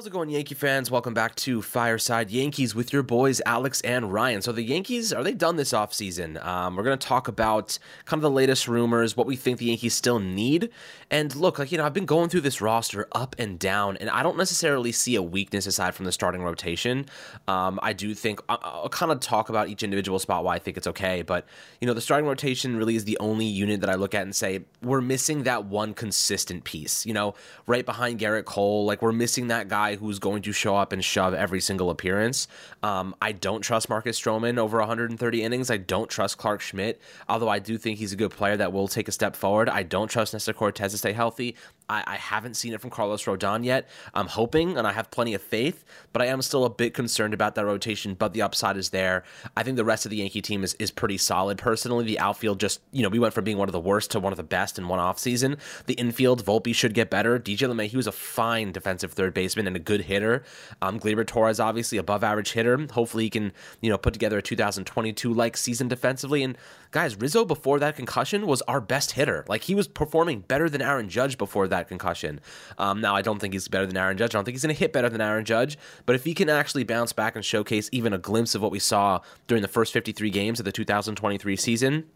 How's 0.00 0.06
it 0.06 0.14
going, 0.14 0.30
Yankee 0.30 0.54
fans? 0.54 0.90
Welcome 0.90 1.12
back 1.12 1.34
to 1.34 1.60
Fireside 1.60 2.30
Yankees 2.30 2.74
with 2.74 2.90
your 2.90 3.02
boys, 3.02 3.42
Alex 3.44 3.82
and 3.82 4.10
Ryan. 4.10 4.40
So, 4.40 4.50
the 4.50 4.62
Yankees, 4.62 5.12
are 5.12 5.22
they 5.22 5.34
done 5.34 5.56
this 5.56 5.74
offseason? 5.74 6.42
Um, 6.42 6.74
we're 6.74 6.84
going 6.84 6.98
to 6.98 7.06
talk 7.06 7.28
about 7.28 7.78
kind 8.06 8.16
of 8.16 8.22
the 8.22 8.30
latest 8.30 8.66
rumors, 8.66 9.14
what 9.14 9.26
we 9.26 9.36
think 9.36 9.58
the 9.58 9.66
Yankees 9.66 9.92
still 9.92 10.18
need. 10.18 10.70
And 11.10 11.36
look, 11.36 11.58
like, 11.58 11.70
you 11.70 11.76
know, 11.76 11.84
I've 11.84 11.92
been 11.92 12.06
going 12.06 12.30
through 12.30 12.40
this 12.40 12.62
roster 12.62 13.08
up 13.12 13.36
and 13.38 13.58
down, 13.58 13.98
and 13.98 14.08
I 14.08 14.22
don't 14.22 14.38
necessarily 14.38 14.90
see 14.90 15.16
a 15.16 15.22
weakness 15.22 15.66
aside 15.66 15.94
from 15.94 16.06
the 16.06 16.12
starting 16.12 16.42
rotation. 16.42 17.04
Um, 17.46 17.78
I 17.82 17.92
do 17.92 18.14
think 18.14 18.40
I'll, 18.48 18.60
I'll 18.62 18.88
kind 18.88 19.12
of 19.12 19.20
talk 19.20 19.50
about 19.50 19.68
each 19.68 19.82
individual 19.82 20.18
spot 20.18 20.44
why 20.44 20.54
I 20.54 20.60
think 20.60 20.78
it's 20.78 20.86
okay. 20.86 21.20
But, 21.20 21.44
you 21.78 21.86
know, 21.86 21.92
the 21.92 22.00
starting 22.00 22.26
rotation 22.26 22.74
really 22.74 22.96
is 22.96 23.04
the 23.04 23.18
only 23.18 23.44
unit 23.44 23.82
that 23.82 23.90
I 23.90 23.96
look 23.96 24.14
at 24.14 24.22
and 24.22 24.34
say, 24.34 24.60
we're 24.80 25.02
missing 25.02 25.42
that 25.42 25.66
one 25.66 25.92
consistent 25.92 26.64
piece. 26.64 27.04
You 27.04 27.12
know, 27.12 27.34
right 27.66 27.84
behind 27.84 28.18
Gerrit 28.18 28.46
Cole, 28.46 28.86
like, 28.86 29.02
we're 29.02 29.12
missing 29.12 29.48
that 29.48 29.68
guy 29.68 29.89
guy 29.90 29.96
who's 29.96 30.18
going 30.18 30.42
to 30.42 30.52
show 30.52 30.76
up 30.76 30.92
and 30.92 31.04
shove 31.04 31.34
every 31.34 31.60
single 31.60 31.90
appearance. 31.90 32.48
Um, 32.82 33.14
I 33.20 33.32
don't 33.32 33.62
trust 33.62 33.88
Marcus 33.88 34.20
Stroman 34.20 34.58
over 34.58 34.78
130 34.78 35.42
innings. 35.42 35.70
I 35.70 35.76
don't 35.76 36.08
trust 36.08 36.38
Clarke 36.38 36.60
Schmidt, 36.60 37.00
although 37.28 37.48
I 37.48 37.58
do 37.58 37.78
think 37.78 37.98
he's 37.98 38.12
a 38.12 38.16
good 38.16 38.30
player 38.30 38.56
that 38.56 38.72
will 38.72 38.88
take 38.88 39.08
a 39.08 39.12
step 39.12 39.36
forward. 39.36 39.68
I 39.68 39.82
don't 39.82 40.08
trust 40.08 40.32
Nestor 40.32 40.52
Cortes 40.52 40.92
to 40.92 40.98
stay 40.98 41.12
healthy. 41.12 41.56
I, 41.90 42.04
I 42.06 42.16
haven't 42.16 42.54
seen 42.54 42.72
it 42.72 42.80
from 42.80 42.90
Carlos 42.90 43.24
Rodon 43.24 43.64
yet. 43.64 43.88
I'm 44.14 44.28
hoping, 44.28 44.78
and 44.78 44.86
I 44.86 44.92
have 44.92 45.10
plenty 45.10 45.34
of 45.34 45.42
faith, 45.42 45.84
but 46.12 46.22
I 46.22 46.26
am 46.26 46.40
still 46.40 46.64
a 46.64 46.70
bit 46.70 46.94
concerned 46.94 47.34
about 47.34 47.56
that 47.56 47.66
rotation. 47.66 48.14
But 48.14 48.32
the 48.32 48.42
upside 48.42 48.76
is 48.76 48.90
there. 48.90 49.24
I 49.56 49.64
think 49.64 49.76
the 49.76 49.84
rest 49.84 50.06
of 50.06 50.10
the 50.10 50.18
Yankee 50.18 50.40
team 50.40 50.62
is, 50.62 50.74
is 50.74 50.92
pretty 50.92 51.18
solid. 51.18 51.58
Personally, 51.58 52.04
the 52.04 52.20
outfield 52.20 52.60
just, 52.60 52.80
you 52.92 53.02
know, 53.02 53.08
we 53.08 53.18
went 53.18 53.34
from 53.34 53.44
being 53.44 53.58
one 53.58 53.68
of 53.68 53.72
the 53.72 53.80
worst 53.80 54.12
to 54.12 54.20
one 54.20 54.32
of 54.32 54.36
the 54.36 54.44
best 54.44 54.78
in 54.78 54.86
one 54.86 55.00
offseason. 55.00 55.58
The 55.86 55.94
infield, 55.94 56.44
Volpe 56.44 56.74
should 56.74 56.94
get 56.94 57.10
better. 57.10 57.38
DJ 57.40 57.68
LeMahieu 57.68 57.96
was 57.96 58.06
a 58.06 58.12
fine 58.12 58.70
defensive 58.70 59.12
third 59.12 59.34
baseman 59.34 59.66
and 59.66 59.74
a 59.74 59.80
good 59.80 60.02
hitter. 60.02 60.44
Um, 60.80 61.00
Torres, 61.00 61.58
obviously, 61.58 61.98
above 61.98 62.22
average 62.22 62.52
hitter. 62.52 62.78
Hopefully, 62.92 63.24
he 63.24 63.30
can, 63.30 63.52
you 63.80 63.90
know, 63.90 63.98
put 63.98 64.12
together 64.12 64.38
a 64.38 64.42
2022 64.42 65.34
like 65.34 65.56
season 65.56 65.88
defensively. 65.88 66.44
And 66.44 66.56
guys, 66.90 67.16
Rizzo 67.16 67.44
before 67.44 67.78
that 67.78 67.96
concussion 67.96 68.46
was 68.46 68.62
our 68.62 68.80
best 68.80 69.12
hitter. 69.12 69.44
Like 69.48 69.64
he 69.64 69.74
was 69.74 69.88
performing 69.88 70.40
better 70.40 70.68
than 70.68 70.82
Aaron 70.82 71.08
Judge 71.08 71.38
before 71.38 71.68
that 71.68 71.88
concussion. 71.88 72.40
Um, 72.78 73.00
now 73.00 73.14
I 73.14 73.22
don't 73.22 73.38
think 73.38 73.54
he's 73.54 73.68
better 73.68 73.86
than 73.86 73.96
Aaron 73.96 74.16
Judge. 74.16 74.34
I 74.34 74.38
don't 74.38 74.44
think 74.44 74.54
he's 74.54 74.62
going 74.62 74.74
to 74.74 74.78
hit 74.78 74.92
better 74.92 75.08
than 75.08 75.20
Aaron 75.20 75.44
Judge. 75.44 75.78
But 76.06 76.16
if 76.16 76.24
he 76.24 76.34
can 76.34 76.48
actually 76.48 76.84
bounce 76.84 77.12
back 77.12 77.36
and 77.36 77.44
showcase 77.44 77.88
even 77.92 78.12
a 78.12 78.18
glimpse 78.18 78.54
of 78.54 78.62
what 78.62 78.70
we 78.70 78.78
saw 78.78 79.20
during 79.46 79.62
the 79.62 79.68
first 79.68 79.92
53 79.92 80.30
games 80.30 80.58
of 80.58 80.64
the 80.64 80.72
2023 80.72 81.56
season 81.56 82.06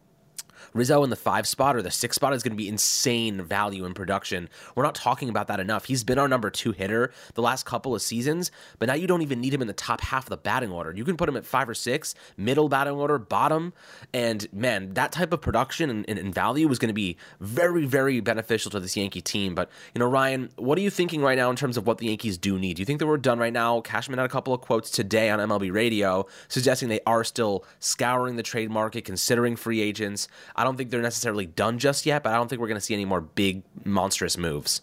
Rizzo 0.72 1.04
in 1.04 1.10
the 1.10 1.16
five 1.16 1.46
spot 1.46 1.76
or 1.76 1.82
the 1.82 1.90
six 1.90 2.16
spot 2.16 2.32
is 2.32 2.42
going 2.42 2.52
to 2.52 2.56
be 2.56 2.68
insane 2.68 3.42
value 3.42 3.84
in 3.84 3.94
production. 3.94 4.48
We're 4.74 4.84
not 4.84 4.94
talking 4.94 5.28
about 5.28 5.48
that 5.48 5.60
enough. 5.60 5.84
He's 5.86 6.04
been 6.04 6.18
our 6.18 6.28
number 6.28 6.50
two 6.50 6.72
hitter 6.72 7.12
the 7.34 7.42
last 7.42 7.66
couple 7.66 7.94
of 7.94 8.02
seasons, 8.02 8.50
but 8.78 8.86
now 8.86 8.94
you 8.94 9.06
don't 9.06 9.22
even 9.22 9.40
need 9.40 9.52
him 9.52 9.60
in 9.60 9.66
the 9.66 9.72
top 9.72 10.00
half 10.00 10.24
of 10.24 10.30
the 10.30 10.36
batting 10.36 10.70
order. 10.70 10.92
You 10.92 11.04
can 11.04 11.16
put 11.16 11.28
him 11.28 11.36
at 11.36 11.44
five 11.44 11.68
or 11.68 11.74
six, 11.74 12.14
middle 12.36 12.68
batting 12.68 12.94
order, 12.94 13.18
bottom. 13.18 13.72
And 14.12 14.46
man, 14.52 14.94
that 14.94 15.12
type 15.12 15.32
of 15.32 15.40
production 15.40 15.90
and, 15.90 16.04
and, 16.08 16.18
and 16.18 16.34
value 16.34 16.68
is 16.70 16.78
going 16.78 16.88
to 16.88 16.94
be 16.94 17.16
very, 17.40 17.86
very 17.86 18.20
beneficial 18.20 18.70
to 18.72 18.80
this 18.80 18.96
Yankee 18.96 19.20
team. 19.20 19.54
But, 19.54 19.70
you 19.94 19.98
know, 19.98 20.06
Ryan, 20.06 20.50
what 20.56 20.78
are 20.78 20.82
you 20.82 20.90
thinking 20.90 21.22
right 21.22 21.36
now 21.36 21.50
in 21.50 21.56
terms 21.56 21.76
of 21.76 21.86
what 21.86 21.98
the 21.98 22.06
Yankees 22.06 22.38
do 22.38 22.58
need? 22.58 22.74
Do 22.74 22.82
you 22.82 22.86
think 22.86 22.98
that 23.00 23.06
we're 23.06 23.16
done 23.16 23.38
right 23.38 23.52
now? 23.52 23.80
Cashman 23.80 24.18
had 24.18 24.26
a 24.26 24.28
couple 24.28 24.54
of 24.54 24.60
quotes 24.60 24.90
today 24.90 25.30
on 25.30 25.38
MLB 25.38 25.72
radio 25.72 26.26
suggesting 26.48 26.88
they 26.88 27.00
are 27.06 27.24
still 27.24 27.64
scouring 27.80 28.36
the 28.36 28.42
trade 28.42 28.70
market, 28.70 29.04
considering 29.04 29.56
free 29.56 29.80
agents. 29.80 30.28
I 30.56 30.64
don't 30.64 30.77
think 30.77 30.91
they're 30.91 31.02
necessarily 31.02 31.47
done 31.47 31.78
just 31.78 32.06
yet, 32.06 32.22
but 32.22 32.33
I 32.33 32.36
don't 32.36 32.48
think 32.48 32.60
we're 32.60 32.69
going 32.69 32.80
to 32.80 32.84
see 32.84 32.94
any 32.94 33.05
more 33.05 33.20
big, 33.20 33.62
monstrous 33.84 34.36
moves. 34.36 34.83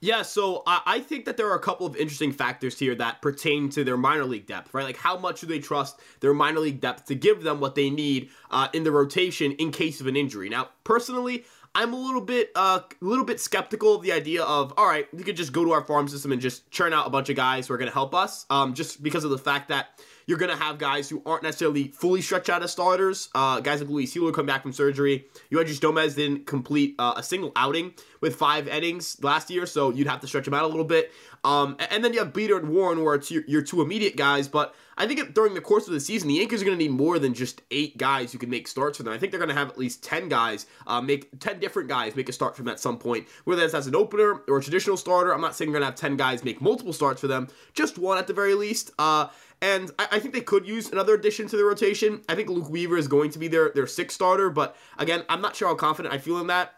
Yeah, 0.00 0.22
so 0.22 0.62
I, 0.66 1.00
think 1.00 1.24
that 1.24 1.38
there 1.38 1.48
are 1.48 1.56
a 1.56 1.60
couple 1.60 1.86
of 1.86 1.96
interesting 1.96 2.30
factors 2.30 2.78
here 2.78 2.94
that 2.96 3.22
pertain 3.22 3.70
to 3.70 3.82
their 3.82 3.96
minor 3.96 4.24
league 4.24 4.46
depth, 4.46 4.74
right? 4.74 4.84
Like 4.84 4.98
how 4.98 5.16
much 5.16 5.40
do 5.40 5.46
they 5.46 5.58
trust 5.58 6.00
their 6.20 6.34
minor 6.34 6.60
league 6.60 6.80
depth 6.80 7.06
to 7.06 7.14
give 7.14 7.42
them 7.42 7.60
what 7.60 7.74
they 7.74 7.88
need 7.88 8.28
uh, 8.50 8.68
in 8.74 8.84
the 8.84 8.92
rotation 8.92 9.52
in 9.52 9.72
case 9.72 10.00
of 10.00 10.06
an 10.06 10.14
injury? 10.14 10.50
Now, 10.50 10.68
personally, 10.84 11.44
I'm 11.76 11.92
a 11.92 11.96
little 11.98 12.22
bit 12.22 12.52
uh, 12.56 12.80
a 12.88 13.04
little 13.04 13.26
bit 13.26 13.38
skeptical 13.38 13.96
of 13.96 14.02
the 14.02 14.10
idea 14.10 14.42
of 14.44 14.72
all 14.78 14.86
right, 14.86 15.12
we 15.12 15.22
could 15.22 15.36
just 15.36 15.52
go 15.52 15.62
to 15.62 15.72
our 15.72 15.82
farm 15.82 16.08
system 16.08 16.32
and 16.32 16.40
just 16.40 16.70
churn 16.70 16.94
out 16.94 17.06
a 17.06 17.10
bunch 17.10 17.28
of 17.28 17.36
guys 17.36 17.66
who 17.66 17.74
are 17.74 17.76
going 17.76 17.90
to 17.90 17.92
help 17.92 18.14
us, 18.14 18.46
um, 18.48 18.72
just 18.72 19.02
because 19.02 19.24
of 19.24 19.30
the 19.30 19.36
fact 19.36 19.68
that 19.68 19.88
you're 20.26 20.38
going 20.38 20.50
to 20.50 20.56
have 20.56 20.78
guys 20.78 21.06
who 21.06 21.22
aren't 21.26 21.42
necessarily 21.42 21.88
fully 21.88 22.22
stretched 22.22 22.48
out 22.48 22.62
as 22.62 22.72
starters. 22.72 23.28
Uh, 23.34 23.60
guys 23.60 23.80
like 23.80 23.90
Luis 23.90 24.14
Gil 24.14 24.32
come 24.32 24.46
back 24.46 24.62
from 24.62 24.72
surgery. 24.72 25.26
Yoendrys 25.52 25.78
Gomez 25.78 26.14
didn't 26.14 26.46
complete 26.46 26.94
uh, 26.98 27.12
a 27.18 27.22
single 27.22 27.52
outing 27.56 27.92
with 28.22 28.36
five 28.36 28.66
innings 28.68 29.22
last 29.22 29.50
year, 29.50 29.66
so 29.66 29.90
you'd 29.90 30.08
have 30.08 30.20
to 30.20 30.26
stretch 30.26 30.46
him 30.46 30.54
out 30.54 30.64
a 30.64 30.68
little 30.68 30.82
bit. 30.82 31.12
Um, 31.46 31.76
and 31.90 32.04
then 32.04 32.12
you 32.12 32.18
have 32.18 32.32
Beeter 32.32 32.58
and 32.58 32.70
Warren, 32.70 33.04
where 33.04 33.14
it's 33.14 33.30
your, 33.30 33.44
your 33.46 33.62
two 33.62 33.80
immediate 33.80 34.16
guys. 34.16 34.48
But 34.48 34.74
I 34.98 35.06
think 35.06 35.32
during 35.32 35.54
the 35.54 35.60
course 35.60 35.86
of 35.86 35.92
the 35.92 36.00
season, 36.00 36.26
the 36.26 36.34
Yankees 36.34 36.60
are 36.60 36.64
going 36.64 36.76
to 36.76 36.84
need 36.84 36.90
more 36.90 37.20
than 37.20 37.34
just 37.34 37.62
eight 37.70 37.96
guys 37.96 38.32
who 38.32 38.38
can 38.38 38.50
make 38.50 38.66
starts 38.66 38.96
for 38.96 39.04
them. 39.04 39.12
I 39.12 39.18
think 39.18 39.30
they're 39.30 39.38
going 39.38 39.50
to 39.50 39.54
have 39.54 39.68
at 39.68 39.78
least 39.78 40.02
ten 40.02 40.28
guys, 40.28 40.66
uh, 40.88 41.00
make 41.00 41.38
ten 41.38 41.60
different 41.60 41.88
guys 41.88 42.16
make 42.16 42.28
a 42.28 42.32
start 42.32 42.56
for 42.56 42.64
them 42.64 42.72
at 42.72 42.80
some 42.80 42.98
point, 42.98 43.28
whether 43.44 43.60
that's 43.60 43.74
as 43.74 43.86
an 43.86 43.94
opener 43.94 44.42
or 44.48 44.58
a 44.58 44.62
traditional 44.62 44.96
starter. 44.96 45.32
I'm 45.32 45.40
not 45.40 45.54
saying 45.54 45.70
they're 45.70 45.80
going 45.80 45.88
to 45.88 45.92
have 45.92 46.00
ten 46.00 46.16
guys 46.16 46.42
make 46.42 46.60
multiple 46.60 46.92
starts 46.92 47.20
for 47.20 47.28
them, 47.28 47.46
just 47.74 47.96
one 47.96 48.18
at 48.18 48.26
the 48.26 48.34
very 48.34 48.54
least. 48.54 48.90
Uh, 48.98 49.28
and 49.62 49.92
I, 50.00 50.08
I, 50.12 50.18
think 50.18 50.34
they 50.34 50.40
could 50.40 50.66
use 50.66 50.90
another 50.90 51.14
addition 51.14 51.46
to 51.48 51.56
the 51.56 51.64
rotation. 51.64 52.22
I 52.28 52.34
think 52.34 52.48
Luke 52.48 52.68
Weaver 52.68 52.96
is 52.96 53.08
going 53.08 53.30
to 53.30 53.38
be 53.38 53.48
their, 53.48 53.70
their 53.70 53.86
sixth 53.86 54.16
starter, 54.16 54.50
but 54.50 54.76
again, 54.98 55.22
I'm 55.28 55.40
not 55.40 55.56
sure 55.56 55.68
how 55.68 55.74
confident 55.74 56.12
I 56.12 56.18
feel 56.18 56.38
in 56.40 56.48
that. 56.48 56.74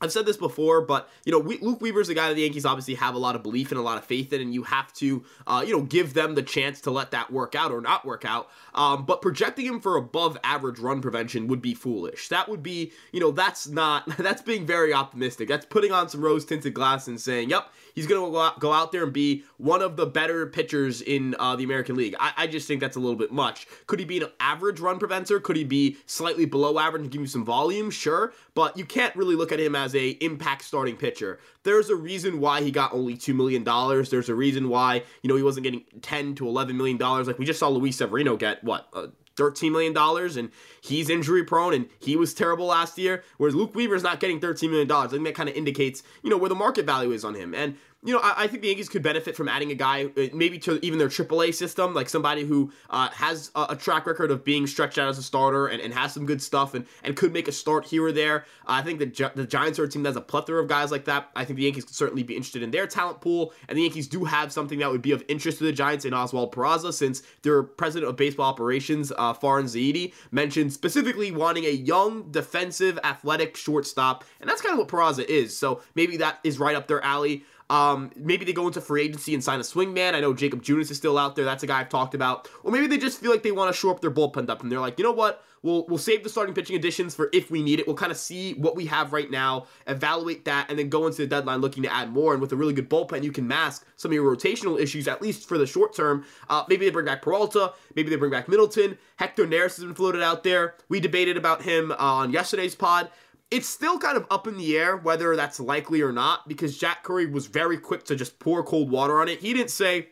I've 0.00 0.12
said 0.12 0.26
this 0.26 0.36
before, 0.36 0.80
but 0.80 1.08
you 1.24 1.32
know, 1.32 1.38
Luke 1.38 1.80
Weaver's 1.80 2.08
a 2.08 2.14
guy 2.14 2.28
that 2.28 2.34
the 2.34 2.42
Yankees 2.42 2.64
obviously 2.64 2.94
have 2.94 3.14
a 3.14 3.18
lot 3.18 3.34
of 3.34 3.42
belief 3.42 3.72
and 3.72 3.78
a 3.78 3.82
lot 3.82 3.98
of 3.98 4.04
faith 4.04 4.32
in, 4.32 4.40
and 4.40 4.54
you 4.54 4.62
have 4.62 4.92
to, 4.94 5.24
uh, 5.46 5.64
you 5.66 5.76
know, 5.76 5.82
give 5.82 6.14
them 6.14 6.34
the 6.34 6.42
chance 6.42 6.80
to 6.82 6.90
let 6.90 7.10
that 7.10 7.32
work 7.32 7.54
out 7.54 7.72
or 7.72 7.80
not 7.80 8.04
work 8.04 8.24
out. 8.24 8.48
Um, 8.74 9.04
but 9.04 9.20
projecting 9.22 9.66
him 9.66 9.80
for 9.80 9.96
above 9.96 10.38
average 10.44 10.78
run 10.78 11.00
prevention 11.00 11.48
would 11.48 11.60
be 11.60 11.74
foolish. 11.74 12.28
That 12.28 12.48
would 12.48 12.62
be, 12.62 12.92
you 13.12 13.18
know, 13.18 13.32
that's 13.32 13.66
not 13.66 14.06
that's 14.18 14.42
being 14.42 14.66
very 14.66 14.92
optimistic. 14.94 15.48
That's 15.48 15.66
putting 15.66 15.90
on 15.90 16.08
some 16.08 16.20
rose 16.20 16.44
tinted 16.44 16.74
glass 16.74 17.08
and 17.08 17.20
saying, 17.20 17.50
"Yep, 17.50 17.68
he's 17.94 18.06
going 18.06 18.24
to 18.24 18.30
go 18.30 18.40
out, 18.40 18.60
go 18.60 18.72
out 18.72 18.92
there 18.92 19.02
and 19.02 19.12
be 19.12 19.44
one 19.56 19.82
of 19.82 19.96
the 19.96 20.06
better 20.06 20.46
pitchers 20.46 21.02
in 21.02 21.34
uh, 21.40 21.56
the 21.56 21.64
American 21.64 21.96
League." 21.96 22.14
I, 22.20 22.32
I 22.36 22.46
just 22.46 22.68
think 22.68 22.80
that's 22.80 22.96
a 22.96 23.00
little 23.00 23.16
bit 23.16 23.32
much. 23.32 23.66
Could 23.88 23.98
he 23.98 24.04
be 24.04 24.20
an 24.20 24.28
average 24.38 24.78
run 24.78 24.98
preventer? 25.00 25.40
Could 25.40 25.56
he 25.56 25.64
be 25.64 25.96
slightly 26.06 26.44
below 26.44 26.78
average 26.78 27.02
and 27.02 27.10
give 27.10 27.20
you 27.20 27.26
some 27.26 27.44
volume? 27.44 27.90
Sure, 27.90 28.32
but 28.54 28.76
you 28.76 28.84
can't 28.84 29.14
really 29.16 29.34
look 29.34 29.50
at 29.50 29.58
him 29.58 29.74
as 29.74 29.87
a 29.94 30.10
impact 30.22 30.62
starting 30.62 30.96
pitcher. 30.96 31.38
There's 31.62 31.90
a 31.90 31.96
reason 31.96 32.40
why 32.40 32.62
he 32.62 32.70
got 32.70 32.92
only 32.92 33.16
two 33.16 33.34
million 33.34 33.64
dollars. 33.64 34.10
There's 34.10 34.28
a 34.28 34.34
reason 34.34 34.68
why 34.68 35.02
you 35.22 35.28
know 35.28 35.36
he 35.36 35.42
wasn't 35.42 35.64
getting 35.64 35.84
ten 36.02 36.34
to 36.36 36.46
eleven 36.48 36.76
million 36.76 36.96
dollars 36.96 37.26
like 37.26 37.38
we 37.38 37.44
just 37.44 37.58
saw 37.58 37.68
Luis 37.68 37.96
Severino 37.96 38.36
get. 38.36 38.62
What? 38.64 38.88
Uh, 38.92 39.08
$13 39.38 39.70
million 39.70 39.96
and 40.36 40.50
he's 40.88 41.10
injury 41.10 41.44
prone 41.44 41.74
and 41.74 41.88
he 41.98 42.16
was 42.16 42.34
terrible 42.34 42.66
last 42.66 42.98
year. 42.98 43.22
Whereas 43.36 43.54
Luke 43.54 43.74
Weaver's 43.74 44.02
not 44.02 44.20
getting 44.20 44.40
$13 44.40 44.70
million. 44.70 44.90
I 44.90 45.06
think 45.06 45.24
that 45.24 45.34
kind 45.34 45.48
of 45.48 45.54
indicates, 45.54 46.02
you 46.22 46.30
know, 46.30 46.36
where 46.36 46.48
the 46.48 46.54
market 46.54 46.86
value 46.86 47.12
is 47.12 47.24
on 47.24 47.34
him. 47.34 47.54
And 47.54 47.76
you 48.04 48.14
know, 48.14 48.20
I, 48.20 48.44
I, 48.44 48.46
think 48.46 48.62
the 48.62 48.68
Yankees 48.68 48.88
could 48.88 49.02
benefit 49.02 49.34
from 49.34 49.48
adding 49.48 49.72
a 49.72 49.74
guy, 49.74 50.04
uh, 50.04 50.28
maybe 50.32 50.58
to 50.60 50.78
even 50.84 51.00
their 51.00 51.08
AAA 51.08 51.52
system, 51.52 51.94
like 51.94 52.08
somebody 52.08 52.44
who 52.44 52.72
uh, 52.90 53.08
has 53.10 53.50
a, 53.56 53.66
a, 53.70 53.76
track 53.76 54.06
record 54.06 54.30
of 54.30 54.44
being 54.44 54.68
stretched 54.68 54.98
out 54.98 55.08
as 55.08 55.18
a 55.18 55.22
starter 55.22 55.66
and, 55.66 55.80
and 55.80 55.92
has 55.92 56.14
some 56.14 56.24
good 56.24 56.40
stuff 56.40 56.74
and, 56.74 56.86
and 57.02 57.16
could 57.16 57.32
make 57.32 57.48
a 57.48 57.52
start 57.52 57.86
here 57.86 58.04
or 58.04 58.12
there. 58.12 58.44
Uh, 58.66 58.78
I 58.78 58.82
think 58.82 59.00
the, 59.00 59.32
the 59.34 59.44
Giants 59.44 59.80
are 59.80 59.84
a 59.84 59.88
team 59.88 60.04
that 60.04 60.10
has 60.10 60.16
a 60.16 60.20
plethora 60.20 60.62
of 60.62 60.68
guys 60.68 60.92
like 60.92 61.06
that. 61.06 61.30
I 61.34 61.44
think 61.44 61.56
the 61.56 61.64
Yankees 61.64 61.86
could 61.86 61.96
certainly 61.96 62.22
be 62.22 62.36
interested 62.36 62.62
in 62.62 62.70
their 62.70 62.86
talent 62.86 63.20
pool, 63.20 63.52
and 63.68 63.76
the 63.76 63.82
Yankees 63.82 64.06
do 64.06 64.24
have 64.24 64.52
something 64.52 64.78
that 64.78 64.90
would 64.92 65.02
be 65.02 65.10
of 65.10 65.24
interest 65.26 65.58
to 65.58 65.64
the 65.64 65.72
Giants 65.72 66.04
in 66.04 66.14
Oswald 66.14 66.52
Peraza, 66.52 66.92
since 66.92 67.24
their 67.42 67.64
president 67.64 68.08
of 68.08 68.16
baseball 68.16 68.46
operations, 68.46 69.10
uh, 69.18 69.34
Farhan 69.34 69.64
Zaidi, 69.64 70.12
mentioned 70.30 70.72
specifically 70.78 71.32
wanting 71.32 71.64
a 71.64 71.70
young, 71.70 72.30
defensive, 72.30 73.00
athletic 73.02 73.56
shortstop, 73.56 74.24
and 74.40 74.48
that's 74.48 74.62
kind 74.62 74.72
of 74.72 74.78
what 74.78 74.86
Peraza 74.86 75.24
is. 75.24 75.58
So 75.58 75.82
maybe 75.96 76.18
that 76.18 76.38
is 76.44 76.60
right 76.60 76.76
up 76.76 76.86
their 76.86 77.04
alley. 77.04 77.42
Um, 77.70 78.10
maybe 78.16 78.44
they 78.44 78.52
go 78.52 78.66
into 78.66 78.80
free 78.80 79.02
agency 79.02 79.34
and 79.34 79.44
sign 79.44 79.60
a 79.60 79.62
swingman. 79.62 80.14
I 80.14 80.20
know 80.20 80.32
Jakob 80.32 80.62
Junis 80.62 80.90
is 80.90 80.96
still 80.96 81.18
out 81.18 81.36
there. 81.36 81.44
That's 81.44 81.62
a 81.62 81.66
guy 81.66 81.80
I've 81.80 81.88
talked 81.88 82.14
about. 82.14 82.48
Or 82.62 82.72
maybe 82.72 82.86
they 82.86 82.98
just 82.98 83.20
feel 83.20 83.30
like 83.30 83.42
they 83.42 83.52
want 83.52 83.72
to 83.72 83.78
shore 83.78 83.92
up 83.92 84.00
their 84.00 84.10
bullpen 84.10 84.48
up 84.48 84.62
and 84.62 84.72
they're 84.72 84.80
like, 84.80 84.98
you 84.98 85.04
know 85.04 85.12
what? 85.12 85.44
We'll 85.62 85.86
we'll 85.86 85.98
save 85.98 86.22
the 86.22 86.28
starting 86.28 86.54
pitching 86.54 86.76
additions 86.76 87.14
for 87.14 87.28
if 87.32 87.50
we 87.50 87.62
need 87.62 87.80
it. 87.80 87.86
We'll 87.86 87.96
kind 87.96 88.12
of 88.12 88.18
see 88.18 88.54
what 88.54 88.76
we 88.76 88.86
have 88.86 89.12
right 89.12 89.30
now, 89.30 89.66
evaluate 89.86 90.44
that, 90.44 90.70
and 90.70 90.78
then 90.78 90.88
go 90.88 91.06
into 91.06 91.18
the 91.18 91.26
deadline 91.26 91.60
looking 91.60 91.82
to 91.82 91.92
add 91.92 92.12
more. 92.12 92.32
And 92.32 92.40
with 92.40 92.52
a 92.52 92.56
really 92.56 92.72
good 92.72 92.88
bullpen, 92.88 93.24
you 93.24 93.32
can 93.32 93.48
mask 93.48 93.84
some 93.96 94.10
of 94.10 94.14
your 94.14 94.34
rotational 94.34 94.78
issues 94.78 95.08
at 95.08 95.20
least 95.20 95.48
for 95.48 95.58
the 95.58 95.66
short 95.66 95.94
term. 95.94 96.24
Uh, 96.48 96.64
maybe 96.68 96.84
they 96.84 96.92
bring 96.92 97.06
back 97.06 97.22
Peralta. 97.22 97.72
Maybe 97.96 98.08
they 98.08 98.16
bring 98.16 98.30
back 98.30 98.48
Middleton. 98.48 98.98
Hector 99.16 99.46
Neris 99.46 99.76
has 99.76 99.84
been 99.84 99.94
floated 99.94 100.22
out 100.22 100.44
there. 100.44 100.74
We 100.88 101.00
debated 101.00 101.36
about 101.36 101.62
him 101.62 101.92
on 101.98 102.30
yesterday's 102.30 102.76
pod 102.76 103.10
it's 103.50 103.68
still 103.68 103.98
kind 103.98 104.16
of 104.16 104.26
up 104.30 104.46
in 104.46 104.58
the 104.58 104.76
air 104.76 104.96
whether 104.96 105.34
that's 105.36 105.58
likely 105.58 106.02
or 106.02 106.12
not 106.12 106.48
because 106.48 106.76
Jack 106.76 107.02
Curry 107.02 107.26
was 107.26 107.46
very 107.46 107.78
quick 107.78 108.04
to 108.04 108.16
just 108.16 108.38
pour 108.38 108.62
cold 108.62 108.90
water 108.90 109.20
on 109.20 109.28
it. 109.28 109.40
He 109.40 109.54
didn't 109.54 109.70
say, 109.70 110.08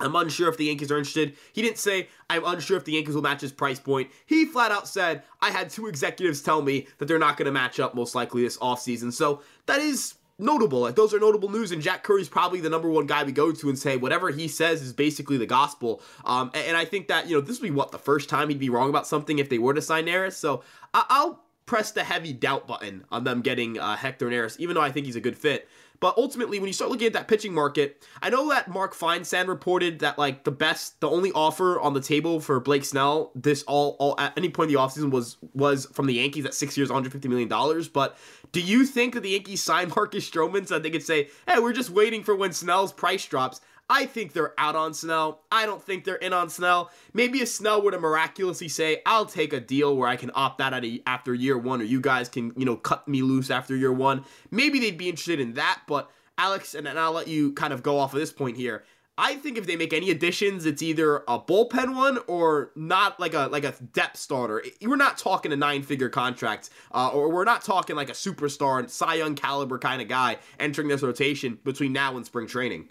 I'm 0.00 0.14
unsure 0.14 0.48
if 0.48 0.56
the 0.56 0.66
Yankees 0.66 0.92
are 0.92 0.98
interested. 0.98 1.36
He 1.52 1.62
didn't 1.62 1.78
say, 1.78 2.08
I'm 2.30 2.44
unsure 2.44 2.76
if 2.76 2.84
the 2.84 2.92
Yankees 2.92 3.14
will 3.14 3.22
match 3.22 3.40
his 3.40 3.52
price 3.52 3.80
point. 3.80 4.10
He 4.26 4.44
flat 4.44 4.70
out 4.70 4.86
said, 4.86 5.22
I 5.40 5.50
had 5.50 5.70
two 5.70 5.86
executives 5.86 6.40
tell 6.40 6.62
me 6.62 6.86
that 6.98 7.06
they're 7.06 7.18
not 7.18 7.36
going 7.36 7.46
to 7.46 7.52
match 7.52 7.80
up 7.80 7.94
most 7.94 8.14
likely 8.14 8.42
this 8.42 8.58
offseason. 8.58 9.12
So 9.12 9.42
that 9.66 9.80
is 9.80 10.14
notable. 10.38 10.80
Like 10.80 10.94
those 10.94 11.12
are 11.12 11.18
notable 11.18 11.50
news, 11.50 11.72
and 11.72 11.82
Jack 11.82 12.04
Curry's 12.04 12.28
probably 12.28 12.60
the 12.60 12.70
number 12.70 12.88
one 12.88 13.06
guy 13.06 13.24
we 13.24 13.32
go 13.32 13.52
to 13.52 13.68
and 13.68 13.78
say 13.78 13.96
whatever 13.96 14.30
he 14.30 14.46
says 14.48 14.82
is 14.82 14.92
basically 14.92 15.36
the 15.36 15.46
gospel. 15.46 16.00
Um, 16.24 16.50
and, 16.54 16.68
and, 16.68 16.76
I 16.76 16.84
think 16.84 17.08
that 17.08 17.28
you 17.28 17.34
know 17.34 17.40
this 17.40 17.60
would 17.60 17.66
be 17.66 17.74
what 17.74 17.90
the 17.90 17.98
first 17.98 18.28
time 18.28 18.48
he'd 18.48 18.58
be 18.58 18.70
wrong 18.70 18.88
about 18.88 19.06
something 19.06 19.38
if 19.38 19.48
they 19.48 19.58
were 19.58 19.74
to 19.74 19.82
sign 19.82 20.06
Neris. 20.06 20.34
So 20.34 20.62
I- 20.94 21.24
will 21.24 21.40
press 21.68 21.92
the 21.92 22.02
heavy 22.02 22.32
doubt 22.32 22.66
button 22.66 23.04
on 23.12 23.22
them 23.22 23.42
getting 23.42 23.78
uh, 23.78 23.94
Hector 23.94 24.28
Neris, 24.28 24.58
even 24.58 24.74
though 24.74 24.80
I 24.80 24.90
think 24.90 25.06
he's 25.06 25.16
a 25.16 25.20
good 25.20 25.36
fit. 25.36 25.68
But 26.00 26.16
ultimately, 26.16 26.60
when 26.60 26.68
you 26.68 26.72
start 26.72 26.90
looking 26.90 27.08
at 27.08 27.12
that 27.14 27.26
pitching 27.26 27.52
market, 27.52 28.04
I 28.22 28.30
know 28.30 28.48
that 28.50 28.68
Mark 28.68 28.94
Feinsand 28.94 29.48
reported 29.48 29.98
that 29.98 30.16
like 30.16 30.44
the 30.44 30.52
best, 30.52 31.00
the 31.00 31.10
only 31.10 31.32
offer 31.32 31.78
on 31.80 31.92
the 31.92 32.00
table 32.00 32.40
for 32.40 32.58
Blake 32.60 32.84
Snell 32.84 33.32
this 33.34 33.64
all, 33.64 33.96
all 33.98 34.18
at 34.18 34.32
any 34.38 34.48
point 34.48 34.70
in 34.70 34.76
the 34.76 34.80
offseason 34.80 35.10
was 35.10 35.36
was 35.54 35.86
from 35.86 36.06
the 36.06 36.14
Yankees 36.14 36.46
at 36.46 36.54
six 36.54 36.76
years, 36.76 36.88
150 36.88 37.28
million 37.28 37.48
dollars. 37.48 37.88
But 37.88 38.16
do 38.52 38.60
you 38.60 38.86
think 38.86 39.14
that 39.14 39.20
the 39.22 39.30
Yankees 39.30 39.62
sign 39.62 39.88
Marcus 39.96 40.28
Stroman 40.28 40.68
so 40.68 40.74
that 40.74 40.84
they 40.84 40.90
could 40.90 41.02
say, 41.02 41.28
"Hey, 41.48 41.58
we're 41.58 41.72
just 41.72 41.90
waiting 41.90 42.22
for 42.22 42.34
when 42.34 42.52
Snell's 42.52 42.92
price 42.92 43.26
drops"? 43.26 43.60
I 43.90 44.04
think 44.06 44.32
they're 44.32 44.52
out 44.58 44.76
on 44.76 44.92
Snell. 44.92 45.40
I 45.50 45.64
don't 45.64 45.82
think 45.82 46.04
they're 46.04 46.16
in 46.16 46.32
on 46.32 46.50
Snell. 46.50 46.90
Maybe 47.14 47.40
if 47.40 47.48
Snell 47.48 47.80
were 47.80 47.90
to 47.90 47.98
miraculously 47.98 48.68
say, 48.68 49.00
"I'll 49.06 49.26
take 49.26 49.52
a 49.52 49.60
deal 49.60 49.96
where 49.96 50.08
I 50.08 50.16
can 50.16 50.30
opt 50.34 50.60
out 50.60 50.84
after 51.06 51.34
year 51.34 51.56
one, 51.56 51.80
or 51.80 51.84
you 51.84 52.00
guys 52.00 52.28
can, 52.28 52.52
you 52.56 52.66
know, 52.66 52.76
cut 52.76 53.08
me 53.08 53.22
loose 53.22 53.50
after 53.50 53.74
year 53.74 53.92
one," 53.92 54.24
maybe 54.50 54.78
they'd 54.78 54.98
be 54.98 55.08
interested 55.08 55.40
in 55.40 55.54
that. 55.54 55.80
But 55.86 56.10
Alex, 56.36 56.74
and, 56.74 56.86
and 56.86 56.98
I'll 56.98 57.12
let 57.12 57.28
you 57.28 57.52
kind 57.52 57.72
of 57.72 57.82
go 57.82 57.98
off 57.98 58.12
of 58.12 58.20
this 58.20 58.32
point 58.32 58.56
here. 58.56 58.84
I 59.20 59.34
think 59.34 59.58
if 59.58 59.66
they 59.66 59.74
make 59.74 59.92
any 59.92 60.12
additions, 60.12 60.64
it's 60.64 60.80
either 60.80 61.24
a 61.26 61.40
bullpen 61.40 61.96
one 61.96 62.18
or 62.28 62.70
not 62.76 63.18
like 63.18 63.34
a 63.34 63.48
like 63.48 63.64
a 63.64 63.72
depth 63.92 64.16
starter. 64.16 64.62
We're 64.80 64.94
not 64.94 65.18
talking 65.18 65.52
a 65.52 65.56
nine 65.56 65.82
figure 65.82 66.08
contract, 66.08 66.70
uh, 66.92 67.08
or 67.08 67.32
we're 67.32 67.44
not 67.44 67.62
talking 67.62 67.96
like 67.96 68.10
a 68.10 68.12
superstar, 68.12 68.88
Cy 68.88 69.14
Young 69.14 69.34
caliber 69.34 69.78
kind 69.78 70.00
of 70.00 70.06
guy 70.06 70.36
entering 70.60 70.86
this 70.86 71.02
rotation 71.02 71.58
between 71.64 71.92
now 71.92 72.16
and 72.16 72.24
spring 72.24 72.46
training. 72.46 72.90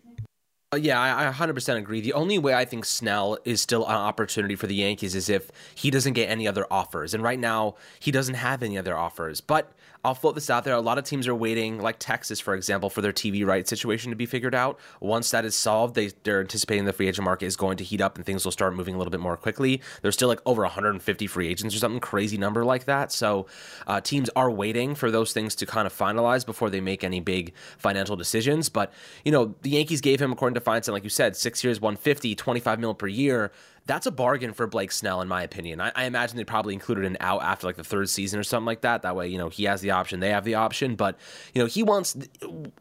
Uh, 0.73 0.77
yeah, 0.77 1.01
I, 1.01 1.31
100% 1.31 1.77
agree. 1.77 2.01
The 2.01 2.11
only 2.11 2.37
way 2.37 2.53
I 2.53 2.65
think 2.65 2.83
Snell 2.83 3.37
is 3.45 3.61
still 3.61 3.85
an 3.85 3.95
opportunity 3.95 4.55
for 4.55 4.67
the 4.67 4.75
Yankees 4.75 5.15
is 5.15 5.29
if 5.29 5.49
he 5.73 5.89
doesn't 5.89 6.11
get 6.11 6.29
any 6.29 6.45
other 6.45 6.67
offers. 6.69 7.13
And 7.13 7.23
right 7.23 7.39
now, 7.39 7.75
he 8.01 8.11
doesn't 8.11 8.35
have 8.35 8.61
any 8.61 8.77
other 8.77 8.97
offers. 8.97 9.39
But 9.39 9.71
I'll 10.03 10.15
float 10.15 10.35
this 10.35 10.49
out 10.49 10.63
there. 10.63 10.73
A 10.73 10.81
lot 10.81 10.97
of 10.97 11.03
teams 11.03 11.27
are 11.27 11.35
waiting, 11.35 11.79
like 11.79 11.97
Texas, 11.99 12.39
for 12.39 12.55
example, 12.55 12.89
for 12.89 13.01
their 13.01 13.11
TV 13.11 13.45
rights 13.45 13.69
situation 13.69 14.11
to 14.11 14.15
be 14.15 14.25
figured 14.25 14.55
out. 14.55 14.79
Once 14.99 15.31
that 15.31 15.45
is 15.45 15.55
solved, 15.55 15.95
they, 15.95 16.11
they're 16.23 16.39
anticipating 16.39 16.85
the 16.85 16.93
free 16.93 17.07
agent 17.07 17.25
market 17.25 17.45
is 17.45 17.55
going 17.55 17.77
to 17.77 17.83
heat 17.83 18.01
up 18.01 18.15
and 18.15 18.25
things 18.25 18.45
will 18.45 18.51
start 18.51 18.75
moving 18.75 18.95
a 18.95 18.97
little 18.97 19.11
bit 19.11 19.19
more 19.19 19.37
quickly. 19.37 19.81
There's 20.01 20.15
still 20.15 20.27
like 20.27 20.41
over 20.45 20.61
150 20.61 21.27
free 21.27 21.47
agents 21.47 21.75
or 21.75 21.79
something 21.79 21.99
crazy 21.99 22.37
number 22.37 22.63
like 22.63 22.85
that. 22.85 23.11
So 23.11 23.47
uh, 23.85 24.01
teams 24.01 24.29
are 24.35 24.51
waiting 24.51 24.95
for 24.95 25.11
those 25.11 25.33
things 25.33 25.55
to 25.55 25.65
kind 25.65 25.87
of 25.87 25.93
finalize 25.93 26.45
before 26.45 26.69
they 26.69 26.81
make 26.81 27.03
any 27.03 27.19
big 27.19 27.53
financial 27.77 28.15
decisions. 28.15 28.69
But, 28.69 28.93
you 29.25 29.31
know, 29.31 29.55
the 29.61 29.71
Yankees 29.71 30.01
gave 30.01 30.21
him, 30.21 30.31
according 30.31 30.55
to 30.55 30.61
Feinsand, 30.61 30.93
like 30.93 31.03
you 31.03 31.09
said, 31.09 31.35
six 31.35 31.63
years, 31.63 31.81
150, 31.81 32.35
25 32.35 32.79
mil 32.79 32.93
per 32.93 33.07
year 33.07 33.51
that's 33.87 34.05
a 34.05 34.11
bargain 34.11 34.53
for 34.53 34.67
Blake 34.67 34.91
Snell, 34.91 35.21
in 35.21 35.29
my 35.29 35.41
opinion. 35.41 35.79
I, 35.79 35.91
I, 35.95 36.03
imagine 36.03 36.35
they 36.35 36.43
probably 36.43 36.73
included 36.73 37.05
an 37.05 37.17
out 37.21 37.41
after 37.41 37.65
like 37.65 37.77
the 37.77 37.83
third 37.83 38.09
season 38.09 38.37
or 38.37 38.43
something 38.43 38.65
like 38.65 38.81
that. 38.81 39.01
That 39.01 39.15
way, 39.15 39.29
you 39.29 39.37
know, 39.37 39.47
he 39.47 39.63
has 39.63 39.79
the 39.81 39.91
option, 39.91 40.19
they 40.19 40.29
have 40.29 40.43
the 40.43 40.55
option. 40.55 40.95
But, 40.95 41.17
you 41.53 41.61
know, 41.61 41.67
he 41.67 41.83
wants, 41.83 42.17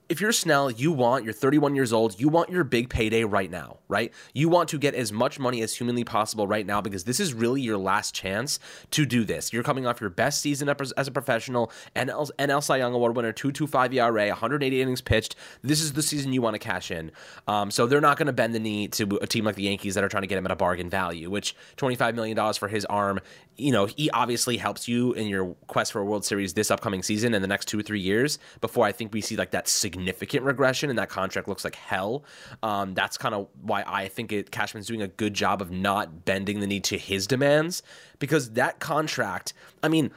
if 0.09 0.21
you're 0.21 0.33
Snell, 0.33 0.71
you 0.71 0.91
want, 0.91 1.25
you're 1.25 1.33
31 1.33 1.77
years 1.77 1.93
old, 1.93 2.19
you 2.21 2.29
want 2.29 2.51
your 2.51 2.65
big 2.65 2.91
payday 2.91 3.23
right 3.23 3.51
now, 3.51 3.79
right? 3.89 4.13
You 4.35 4.49
want 4.49 4.69
to 4.71 4.79
get 4.79 4.95
as 4.95 5.13
much 5.13 5.39
money 5.39 5.63
as 5.63 5.77
humanly 5.77 6.03
possible 6.03 6.49
right 6.49 6.67
now 6.67 6.81
because 6.81 7.05
this 7.05 7.21
is 7.21 7.33
really 7.33 7.63
your 7.63 7.79
last 7.79 8.13
chance 8.13 8.59
to 8.91 9.07
do 9.07 9.25
this. 9.25 9.53
You're 9.53 9.63
coming 9.63 9.87
off 9.87 10.01
your 10.01 10.11
best 10.11 10.41
season 10.41 10.69
as 10.69 11.09
a 11.09 11.13
professional, 11.13 11.71
NL, 11.95 12.31
NL 12.39 12.63
Cy 12.63 12.79
Young 12.79 12.95
Award 12.95 13.17
winner, 13.17 13.33
225 13.33 13.95
ERA, 13.95 14.29
180 14.29 14.83
innings 14.83 15.01
pitched. 15.01 15.37
This 15.63 15.81
is 15.81 15.93
the 15.93 16.03
season 16.03 16.33
you 16.33 16.43
want 16.43 16.55
to 16.55 16.59
cash 16.59 16.91
in. 16.91 17.13
Um, 17.47 17.71
so 17.71 17.87
they're 17.87 18.01
not 18.01 18.19
going 18.19 18.27
to 18.27 18.33
bend 18.33 18.55
the 18.55 18.61
knee 18.61 18.89
to 18.89 19.19
a 19.23 19.27
team 19.27 19.45
like 19.45 19.55
the 19.55 19.63
Yankees 19.63 19.95
that 19.95 20.03
are 20.03 20.09
trying 20.09 20.23
to 20.23 20.27
get 20.27 20.37
him 20.39 20.45
at 20.47 20.51
a 20.51 20.57
bargain 20.57 20.89
value, 20.97 21.29
which 21.29 21.55
$25 21.77 22.15
million 22.15 22.55
for 22.55 22.69
his 22.69 22.87
arm, 22.87 23.21
you 23.57 23.71
know, 23.71 23.85
he 23.85 24.09
obviously 24.11 24.57
helps 24.57 24.89
you 24.89 25.13
in 25.13 25.27
your 25.27 25.55
quest 25.67 25.93
for 25.93 26.01
a 26.01 26.05
World 26.05 26.25
Series 26.25 26.55
this 26.55 26.71
upcoming 26.71 27.03
season 27.03 27.35
and 27.35 27.45
the 27.45 27.49
next 27.49 27.67
two 27.67 27.79
or 27.79 27.83
three 27.83 28.01
years 28.01 28.39
before 28.63 28.87
I 28.87 28.93
think 28.93 29.13
we 29.13 29.21
see 29.21 29.37
like 29.37 29.51
that 29.51 29.69
significant 29.69 30.45
regression 30.45 30.89
and 30.89 30.99
that 30.99 31.11
contract 31.11 31.49
looks 31.49 31.65
like 31.65 31.75
hell. 31.75 32.25
Um, 32.63 32.95
that's 32.95 33.19
kind 33.19 33.35
of 33.35 33.49
why 33.61 33.85
I 33.87 34.09
think 34.09 34.33
it, 34.33 34.51
Cashman's 34.51 34.87
doing 34.87 35.03
a 35.03 35.09
good 35.09 35.35
job 35.35 35.61
of 35.61 35.71
not 35.71 36.25
bending 36.25 36.61
the 36.61 36.67
knee 36.67 36.81
to 36.81 36.97
his 36.97 37.27
demands 37.27 37.83
because 38.19 38.53
that 38.53 38.79
contract, 38.81 39.53
I 39.83 39.89
mean, 39.89 40.11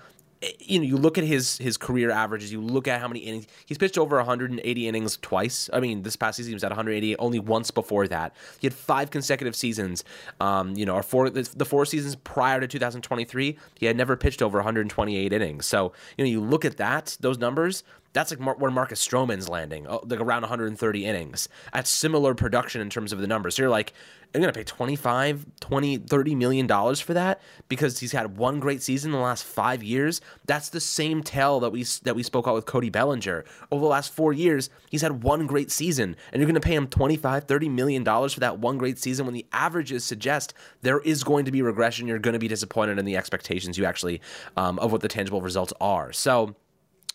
you 0.60 0.80
know, 0.80 0.86
you 0.86 0.98
look 0.98 1.18
at 1.18 1.24
his 1.24 1.58
his 1.58 1.78
career 1.78 2.12
averages. 2.12 2.52
You 2.52 2.62
look 2.62 2.88
at 2.88 3.02
how 3.02 3.08
many 3.08 3.20
innings 3.22 3.48
he's 3.66 3.78
pitched 3.78 3.98
over 3.98 4.16
180 4.18 4.88
innings 4.88 5.18
twice. 5.18 5.70
I 5.74 5.80
mean, 5.80 6.04
this 6.04 6.16
past 6.16 6.38
season 6.38 6.52
he 6.52 6.54
was 6.54 6.64
at 6.64 6.72
180 6.72 7.18
only 7.18 7.40
once 7.40 7.72
before 7.72 8.08
that. 8.08 8.34
He 8.60 8.68
had 8.68 8.74
five 8.74 9.12
consecutive 9.12 9.56
seasons. 9.56 10.04
Um, 10.40 10.76
you 10.76 10.86
know, 10.86 10.96
or 10.96 11.04
four 11.04 11.30
the 11.30 11.66
four 11.66 11.86
seasons 11.86 12.16
prior 12.16 12.60
to 12.60 12.68
2023, 12.68 13.58
he 13.76 13.86
had 13.86 13.98
never 13.98 14.16
pitched 14.16 14.42
over 14.42 14.60
128 14.60 15.34
innings. 15.34 15.66
So 15.66 15.92
you 16.18 16.24
know, 16.24 16.30
you 16.30 16.42
look 16.42 16.64
at 16.64 16.78
that 16.78 17.18
those 17.20 17.38
numbers. 17.38 17.84
That's 18.14 18.32
like 18.32 18.60
where 18.60 18.72
Marcus 18.72 19.06
Stroman's 19.06 19.48
landing, 19.48 19.88
uh, 19.88 20.00
like 20.04 20.20
around 20.20 20.42
130 20.42 21.06
innings 21.06 21.48
at 21.74 21.88
similar 21.88 22.34
production 22.34 22.82
in 22.82 22.90
terms 22.90 23.14
of 23.14 23.20
the 23.20 23.28
numbers. 23.28 23.56
So 23.56 23.64
you're 23.64 23.70
like, 23.70 23.94
I'm 24.34 24.42
going 24.42 24.54
to 24.54 24.58
pay 24.58 24.64
25, 24.64 25.46
20, 25.60 25.98
30 25.98 26.36
million 26.36 26.68
dollars 26.68 27.00
for 27.00 27.16
that 27.16 27.42
because 27.68 28.00
he's 28.00 28.12
had 28.12 28.38
one 28.38 28.60
great 28.60 28.84
season 28.84 29.12
in 29.12 29.18
the 29.18 29.24
last 29.24 29.44
5 29.44 29.82
years. 29.82 30.22
That's 30.46 30.70
the 30.70 30.80
same 30.80 31.24
tale 31.24 31.60
that 31.62 31.72
we 31.72 31.84
that 32.04 32.16
we 32.16 32.22
spoke 32.22 32.46
about 32.46 32.56
with 32.56 32.66
Cody 32.66 32.90
Bellinger. 32.90 33.44
Over 33.72 33.82
the 33.82 33.88
last 33.90 34.14
4 34.14 34.34
years, 34.34 34.70
he's 34.90 35.02
had 35.02 35.24
one 35.24 35.48
great 35.48 35.72
season 35.72 36.16
and 36.32 36.40
you're 36.40 36.48
going 36.48 36.62
to 36.62 36.68
pay 36.68 36.76
him 36.76 36.88
25, 36.88 37.46
30 37.46 37.70
million 37.70 38.04
dollars 38.04 38.34
for 38.34 38.40
that 38.42 38.60
one 38.60 38.78
great 38.78 39.00
season 39.00 39.26
when 39.26 39.34
the 39.34 39.46
averages 39.52 40.04
suggest 40.04 40.54
there 40.82 41.00
is 41.00 41.24
going 41.24 41.46
to 41.46 41.52
be 41.52 41.62
regression. 41.64 42.08
You're 42.08 42.20
going 42.20 42.34
to 42.34 42.40
be 42.40 42.48
disappointed 42.48 43.00
in 43.00 43.06
the 43.06 43.18
expectations 43.18 43.78
you 43.78 43.86
actually 43.86 44.22
um, 44.58 44.78
of 44.80 44.92
what 44.92 45.02
the 45.02 45.08
tangible 45.08 45.42
results 45.42 45.74
are. 45.82 46.14
So, 46.14 46.56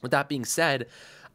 with 0.05 0.13
that 0.13 0.29
being 0.29 0.45
said, 0.45 0.87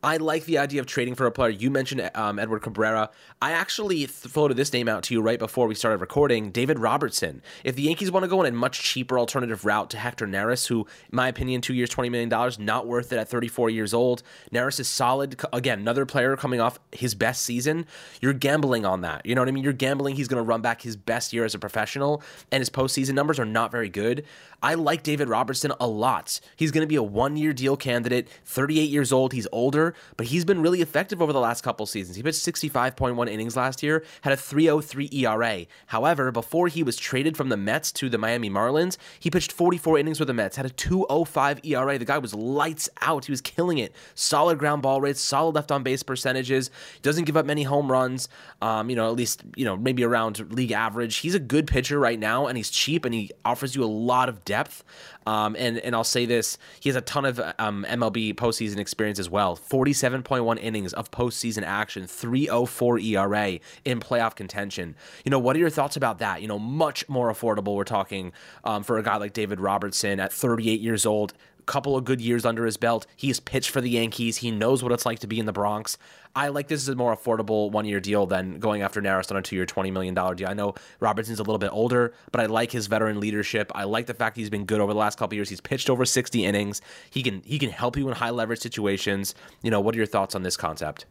I 0.02 0.16
like 0.16 0.46
the 0.46 0.58
idea 0.58 0.80
of 0.80 0.88
trading 0.88 1.16
for 1.16 1.26
a 1.26 1.32
player. 1.32 1.50
You 1.50 1.70
mentioned 1.70 2.10
um, 2.16 2.40
Edward 2.40 2.62
Cabrera. 2.62 3.10
I 3.42 3.52
actually 3.52 4.06
floated 4.06 4.56
this 4.56 4.72
name 4.72 4.88
out 4.88 5.04
to 5.04 5.14
you 5.14 5.22
right 5.22 5.38
before 5.38 5.68
we 5.68 5.76
started 5.76 6.00
recording 6.00 6.52
David 6.52 6.80
Robertson. 6.80 7.42
If 7.66 7.76
the 7.76 7.82
Yankees 7.82 8.10
want 8.10 8.24
to 8.24 8.30
go 8.30 8.40
on 8.40 8.46
a 8.46 8.52
much 8.54 8.82
cheaper 8.82 9.20
alternative 9.20 9.66
route 9.66 9.90
to 9.90 9.98
Hector 9.98 10.26
Neris, 10.26 10.68
who, 10.68 10.82
in 10.82 11.16
my 11.16 11.28
opinion, 11.28 11.60
two 11.60 11.74
years, 11.74 11.90
$20 11.90 12.10
million, 12.12 12.30
not 12.66 12.88
worth 12.88 13.12
it 13.12 13.18
at 13.18 13.28
34 13.28 13.72
years 13.72 13.94
old. 13.94 14.24
Neris 14.54 14.80
is 14.80 14.88
solid. 14.88 15.38
Again, 15.52 15.80
another 15.80 16.06
player 16.06 16.38
coming 16.38 16.62
off 16.62 16.80
his 16.94 17.14
best 17.14 17.44
season. 17.44 17.86
You're 18.22 18.32
gambling 18.32 18.86
on 18.86 19.02
that. 19.02 19.26
You 19.26 19.36
know 19.36 19.42
what 19.42 19.50
I 19.50 19.52
mean? 19.52 19.66
You're 19.66 19.74
gambling 19.74 20.16
he's 20.16 20.30
going 20.30 20.42
to 20.42 20.48
run 20.48 20.62
back 20.62 20.82
his 20.82 20.96
best 20.96 21.34
year 21.34 21.44
as 21.44 21.56
a 21.56 21.60
professional, 21.60 22.24
and 22.54 22.62
his 22.62 22.70
postseason 22.70 23.16
numbers 23.16 23.38
are 23.38 23.46
not 23.46 23.70
very 23.70 23.90
good. 23.90 24.24
I 24.62 24.74
like 24.74 25.04
David 25.04 25.30
Robertson 25.30 25.72
a 25.80 25.88
lot. 25.88 26.40
He's 26.56 26.72
going 26.72 26.84
to 26.84 26.88
be 26.88 26.96
a 26.96 27.04
one 27.04 27.38
year 27.38 27.54
deal 27.54 27.78
candidate, 27.78 28.28
38 28.46 28.90
years 28.90 29.12
old. 29.12 29.34
He's 29.34 29.48
older, 29.52 29.89
but 30.18 30.28
he's 30.28 30.46
been 30.46 30.62
really 30.62 30.82
effective 30.82 31.22
over 31.22 31.34
the 31.34 31.40
last 31.40 31.64
couple 31.64 31.86
seasons. 31.86 32.16
He 32.16 32.24
pitched 32.24 32.40
65.1 32.40 33.30
innings 33.30 33.56
last 33.56 33.84
year, 33.84 34.04
had 34.22 34.34
a 34.34 34.38
303 34.38 35.10
ERA. 35.12 35.66
However, 35.88 36.32
before 36.32 36.68
he 36.68 36.84
was 36.84 36.98
traded 36.98 37.38
from 37.38 37.50
the 37.50 37.58
Mets 37.58 37.92
to 37.94 38.10
the 38.10 38.18
Miami 38.18 38.50
Marlins, 38.50 38.98
he 39.20 39.30
pitched 39.30 39.52
44 39.52 40.00
innings 40.00 40.20
with 40.20 40.28
the 40.28 40.34
Mets, 40.34 40.56
had 40.56 40.66
a 40.66 40.70
205 40.70 41.60
ERA. 41.64 41.98
The 41.98 42.06
guy 42.06 42.18
was 42.18 42.34
lights 42.34 42.90
out. 43.02 43.26
He 43.26 43.32
was 43.32 43.42
killing 43.42 43.78
it. 43.78 43.94
Solid 44.16 44.58
ground 44.58 44.82
ball 44.82 45.02
rates, 45.02 45.22
solid 45.22 45.56
left 45.56 45.72
on 45.72 45.84
base 45.84 46.04
percentages. 46.04 46.72
Doesn't 47.02 47.26
give 47.26 47.38
up 47.38 47.46
many 47.46 47.64
home 47.64 47.92
runs. 47.92 48.30
Um, 48.62 48.90
you 48.90 48.96
know, 48.96 49.08
at 49.08 49.16
least, 49.16 49.44
you 49.56 49.66
know, 49.66 49.78
maybe 49.78 50.04
around 50.04 50.54
league 50.54 50.72
average. 50.72 51.18
He's 51.18 51.36
a 51.36 51.40
good 51.40 51.68
pitcher 51.68 52.00
right 52.00 52.20
now, 52.20 52.48
and 52.48 52.58
he's 52.58 52.70
cheap, 52.70 53.06
and 53.06 53.14
he 53.14 53.32
offers 53.46 53.76
you 53.76 53.84
a 53.84 53.86
lot 53.86 54.30
of 54.30 54.44
depth. 54.46 54.84
Um, 55.30 55.56
and 55.60 55.78
and 55.78 55.96
I'll 55.96 56.04
say 56.04 56.26
this: 56.26 56.58
he 56.80 56.90
has 56.90 56.96
a 56.96 57.02
ton 57.02 57.24
of 57.24 57.40
um, 57.60 57.86
MLB 57.88 58.34
postseason 58.34 58.80
experience 58.80 59.20
as 59.20 59.30
well. 59.30 59.56
Forty-seven 59.56 60.24
point 60.24 60.44
one 60.44 60.58
innings 60.58 60.92
of 60.94 61.12
postseason 61.12 61.62
action, 61.62 62.08
three 62.08 62.50
oh 62.50 62.66
four 62.66 62.98
ERA 62.98 63.60
in 63.86 64.00
playoff 64.00 64.36
contention. 64.36 64.96
You 65.24 65.30
know, 65.30 65.38
what 65.38 65.56
are 65.56 65.60
your 65.60 65.70
thoughts 65.70 65.96
about 65.96 66.18
that? 66.18 66.42
You 66.42 66.48
know, 66.48 66.58
much 66.58 67.08
more 67.08 67.32
affordable. 67.32 67.76
We're 67.76 67.84
talking 67.84 68.34
um, 68.64 68.82
for 68.82 68.98
a 68.98 69.04
guy 69.04 69.18
like 69.18 69.34
David 69.34 69.60
Robertson 69.60 70.20
at 70.20 70.34
thirty-eight 70.34 70.82
years 70.82 71.06
old 71.06 71.36
a 71.60 71.64
couple 71.64 71.96
of 71.96 72.06
good 72.06 72.22
years 72.22 72.44
under 72.44 72.66
his 72.66 72.78
belt. 72.78 73.06
He's 73.16 73.40
pitched 73.40 73.70
for 73.70 73.82
the 73.82 73.90
Yankees. 73.92 74.38
He 74.38 74.50
knows 74.50 74.82
what 74.82 74.92
it's 74.92 75.06
like 75.06 75.20
to 75.20 75.28
be 75.28 75.40
in 75.40 75.46
the 75.46 75.54
Bronx. 75.54 76.00
I 76.36 76.50
like 76.50 76.68
this 76.68 76.82
as 76.82 76.90
a 76.90 76.96
more 76.96 77.16
affordable 77.16 77.72
one 77.72 77.86
year 77.86 78.00
deal 78.00 78.26
than 78.26 78.60
going 78.60 78.82
after 78.82 79.02
Neris 79.02 79.32
on 79.32 79.38
a 79.38 79.42
two 79.42 79.56
year, 79.56 79.66
$20 79.66 79.92
million 79.92 80.14
deal. 80.14 80.48
I 80.48 80.54
know 80.54 80.76
Robertson's 81.00 81.40
a 81.40 81.44
little 81.44 81.58
bit 81.58 81.72
older, 81.74 82.14
but 82.32 82.40
I 82.40 82.46
like 82.46 82.72
his 82.72 82.88
veteran 82.88 83.20
leadership. 83.20 83.72
I 83.74 83.86
like 83.86 84.06
the 84.06 84.14
fact 84.14 84.38
he's 84.38 84.50
been 84.50 84.66
good 84.66 84.80
over 84.80 84.94
the 84.94 85.00
last 85.00 85.18
couple 85.18 85.36
years. 85.36 85.50
He's 85.50 85.62
pitched 85.62 85.90
over 85.90 86.06
60 86.06 86.46
innings. 86.46 86.82
He 87.10 87.24
can 87.24 87.42
he 87.44 87.58
can 87.58 87.72
help 87.72 87.98
you 87.98 88.08
in 88.08 88.16
high 88.16 88.30
leverage 88.30 88.60
situations. 88.60 89.34
You 89.64 89.72
know, 89.72 89.82
what 89.82 89.96
are 89.96 89.98
your 89.98 90.08
thoughts 90.08 90.36
on 90.36 90.44
this 90.44 90.56
concept? 90.56 91.06